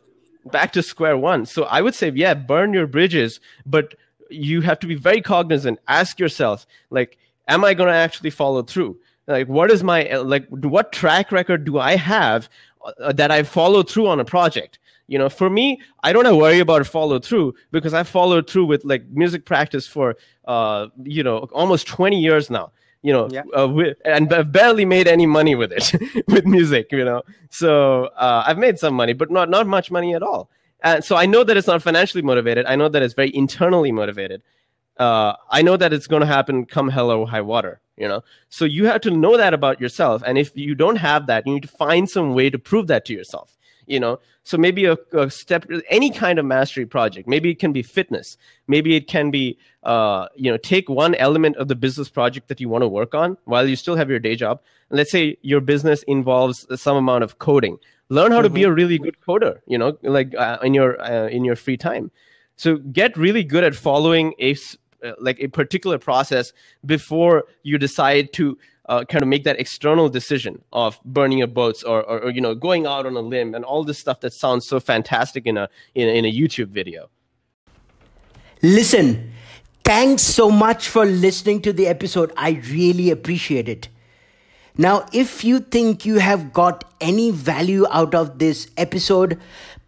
back 0.53 0.73
to 0.73 0.83
square 0.83 1.17
one. 1.17 1.47
So 1.47 1.65
i 1.65 1.81
would 1.81 1.95
say 1.95 2.13
yeah 2.15 2.35
burn 2.35 2.73
your 2.73 2.87
bridges 2.87 3.41
but 3.65 3.95
you 4.31 4.61
have 4.61 4.79
to 4.81 4.87
be 4.87 4.95
very 4.95 5.23
cognizant. 5.23 5.79
Ask 5.89 6.19
yourself 6.19 6.67
like 6.91 7.17
am 7.47 7.65
i 7.65 7.73
going 7.73 7.89
to 7.89 7.95
actually 7.95 8.31
follow 8.31 8.63
through 8.63 8.99
like 9.29 9.47
what 9.47 9.71
is 9.71 9.85
my 9.85 10.11
like 10.17 10.49
what 10.49 10.91
track 10.91 11.31
record 11.31 11.65
do 11.65 11.79
i 11.79 11.95
have 11.97 12.49
uh, 12.85 13.13
that 13.13 13.31
i 13.31 13.43
follow 13.43 13.83
through 13.83 14.09
on 14.09 14.19
a 14.19 14.25
project? 14.25 14.79
You 15.07 15.19
know 15.19 15.31
for 15.31 15.49
me 15.49 15.81
i 16.03 16.13
don't 16.13 16.27
have 16.27 16.35
to 16.35 16.37
worry 16.37 16.59
about 16.59 16.87
follow 16.87 17.19
through 17.19 17.55
because 17.71 17.95
i 17.95 18.03
followed 18.03 18.51
through 18.51 18.67
with 18.67 18.85
like 18.85 19.07
music 19.09 19.47
practice 19.47 19.87
for 19.87 20.17
uh 20.45 20.89
you 21.03 21.23
know 21.23 21.39
almost 21.53 21.87
20 21.87 22.21
years 22.21 22.51
now 22.51 22.73
you 23.01 23.15
know 23.15 23.27
yeah. 23.31 23.43
uh, 23.59 23.67
with, 23.67 23.97
and 24.05 24.31
i've 24.35 24.53
barely 24.53 24.85
made 24.85 25.09
any 25.09 25.25
money 25.25 25.55
with 25.55 25.73
it 25.73 25.95
with 26.29 26.45
music 26.45 26.93
you 26.93 27.07
know? 27.07 27.23
So 27.49 28.07
uh, 28.17 28.45
i've 28.47 28.59
made 28.59 28.79
some 28.79 28.93
money 28.93 29.15
but 29.15 29.31
not 29.31 29.49
not 29.49 29.67
much 29.67 29.91
money 29.91 30.15
at 30.15 30.23
all. 30.23 30.51
And 30.83 31.03
so 31.03 31.17
i 31.17 31.25
know 31.25 31.43
that 31.43 31.57
it's 31.57 31.67
not 31.67 31.83
financially 31.83 32.23
motivated. 32.23 32.67
I 32.67 32.77
know 32.77 32.91
that 32.91 33.03
it's 33.03 33.15
very 33.15 33.35
internally 33.35 33.93
motivated. 33.93 34.43
Uh, 34.99 35.35
I 35.51 35.63
know 35.63 35.77
that 35.77 35.93
it's 35.93 36.07
going 36.07 36.21
to 36.21 36.27
happen 36.27 36.67
come 36.67 36.89
hell 36.91 37.11
or 37.11 37.27
high 37.27 37.41
water, 37.41 37.81
you 37.99 38.09
know? 38.09 38.23
So 38.49 38.65
you 38.65 38.87
have 38.87 39.01
to 39.03 39.11
know 39.11 39.37
that 39.37 39.55
about 39.55 39.81
yourself. 39.81 40.23
And 40.25 40.39
if 40.39 40.57
you 40.57 40.75
don't 40.75 40.97
have 40.97 41.27
that, 41.27 41.47
you 41.47 41.55
need 41.55 41.63
to 41.63 41.69
find 41.69 42.09
some 42.09 42.35
way 42.35 42.51
to 42.51 42.59
prove 42.59 42.87
that 42.87 43.05
to 43.07 43.13
yourself, 43.13 43.57
you 43.87 44.01
know? 44.01 44.21
So 44.45 44.57
maybe 44.57 44.87
a, 44.87 44.97
a 45.13 45.31
step, 45.31 45.67
any 45.91 46.11
kind 46.11 46.39
of 46.39 46.47
mastery 46.47 46.87
project, 46.87 47.29
maybe 47.29 47.51
it 47.51 47.59
can 47.59 47.73
be 47.73 47.83
fitness. 47.83 48.39
Maybe 48.67 48.97
it 48.97 49.07
can 49.07 49.31
be, 49.31 49.59
uh, 49.83 50.29
you 50.37 50.51
know, 50.51 50.57
take 50.57 50.89
one 50.89 51.15
element 51.17 51.57
of 51.57 51.69
the 51.69 51.75
business 51.75 52.09
project 52.09 52.49
that 52.49 52.61
you 52.61 52.69
want 52.69 52.83
to 52.83 52.89
work 52.89 53.15
on 53.15 53.37
while 53.45 53.69
you 53.69 53.77
still 53.77 53.97
have 53.97 54.09
your 54.09 54.19
day 54.19 54.37
job. 54.37 54.61
And 54.89 54.97
let's 54.97 55.11
say 55.11 55.37
your 55.43 55.61
business 55.61 56.03
involves 56.05 56.67
some 56.81 56.97
amount 56.97 57.25
of 57.25 57.39
coding. 57.39 57.79
Learn 58.09 58.33
how 58.33 58.39
mm-hmm. 58.39 58.45
to 58.45 58.51
be 58.51 58.61
mm-hmm. 58.63 58.71
a 58.71 58.75
really 58.75 58.99
good 58.99 59.17
coder, 59.21 59.59
you 59.67 59.77
know, 59.77 59.99
like 60.03 60.35
uh, 60.35 60.57
in 60.63 60.73
your, 60.73 60.99
uh, 61.03 61.29
in 61.29 61.45
your 61.45 61.57
free 61.57 61.77
time. 61.77 62.11
So 62.57 62.79
get 62.79 63.17
really 63.17 63.45
good 63.45 63.65
at 63.65 63.75
following 63.75 64.35
a 64.39 64.55
uh, 65.05 65.13
like 65.19 65.39
a 65.41 65.49
particular 65.49 65.99
process 65.99 66.53
before 66.85 67.45
you 67.63 67.79
decide 67.79 68.33
to 68.33 68.59
uh, 68.89 69.05
kind 69.05 69.23
of 69.23 69.29
make 69.29 69.45
that 69.45 69.61
external 69.61 70.09
decision 70.09 70.63
of 70.73 70.99
burning 71.05 71.39
your 71.39 71.47
boats 71.47 71.83
or, 71.83 72.03
or, 72.03 72.21
or, 72.21 72.31
you 72.31 72.41
know 72.41 72.55
going 72.55 72.87
out 72.87 73.05
on 73.07 73.15
a 73.15 73.21
limb 73.21 73.55
and 73.55 73.65
all 73.65 73.85
this 73.85 73.99
stuff 73.99 74.21
that 74.21 74.33
sounds 74.33 74.67
so 74.67 74.81
fantastic 74.81 75.47
in 75.47 75.57
a 75.57 75.69
in, 75.95 76.09
in 76.09 76.25
a 76.25 76.33
YouTube 76.33 76.69
video. 76.69 77.11
Listen, 78.63 79.33
thanks 79.85 80.23
so 80.23 80.51
much 80.51 80.89
for 80.89 81.05
listening 81.05 81.63
to 81.63 81.73
the 81.73 81.87
episode. 81.87 82.33
I 82.37 82.63
really 82.71 83.11
appreciate 83.11 83.69
it. 83.69 83.89
Now, 84.77 85.07
if 85.13 85.45
you 85.45 85.61
think 85.61 86.07
you 86.07 86.19
have 86.19 86.53
got 86.53 86.85
any 87.01 87.31
value 87.31 87.85
out 87.91 88.15
of 88.15 88.39
this 88.39 88.69
episode, 88.77 89.39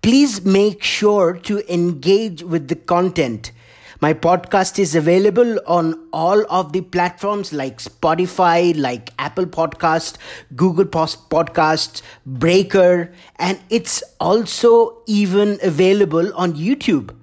please 0.03 0.44
make 0.44 0.83
sure 0.83 1.35
to 1.35 1.73
engage 1.73 2.42
with 2.42 2.68
the 2.68 2.75
content 2.75 3.53
my 4.02 4.14
podcast 4.14 4.78
is 4.78 4.94
available 4.94 5.58
on 5.66 6.08
all 6.10 6.42
of 6.50 6.72
the 6.72 6.80
platforms 6.80 7.52
like 7.52 7.78
Spotify, 7.78 8.74
like 8.74 9.12
Apple 9.18 9.44
Podcast, 9.44 10.16
Google 10.56 10.86
Podcasts, 10.86 12.00
Breaker, 12.24 13.12
and 13.36 13.60
it's 13.68 14.02
also 14.18 15.02
even 15.06 15.58
available 15.62 16.34
on 16.34 16.54
YouTube. 16.54 17.14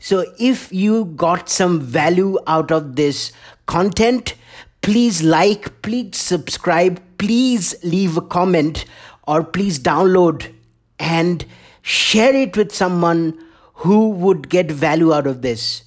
So 0.00 0.24
if 0.40 0.72
you 0.72 1.04
got 1.04 1.48
some 1.48 1.80
value 1.80 2.36
out 2.48 2.72
of 2.72 2.96
this 2.96 3.30
content, 3.66 4.34
please 4.82 5.22
like, 5.22 5.82
please 5.82 6.16
subscribe, 6.16 7.00
please 7.18 7.76
leave 7.84 8.16
a 8.16 8.22
comment, 8.22 8.86
or 9.28 9.44
please 9.44 9.78
download 9.78 10.52
and 10.98 11.44
share 11.80 12.34
it 12.34 12.56
with 12.56 12.74
someone 12.74 13.38
who 13.74 14.08
would 14.08 14.48
get 14.48 14.68
value 14.68 15.12
out 15.12 15.28
of 15.28 15.42
this. 15.42 15.83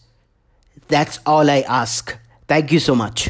That's 0.88 1.20
all 1.26 1.50
I 1.50 1.62
ask. 1.62 2.18
Thank 2.48 2.72
you 2.72 2.80
so 2.80 2.96
much. 2.96 3.30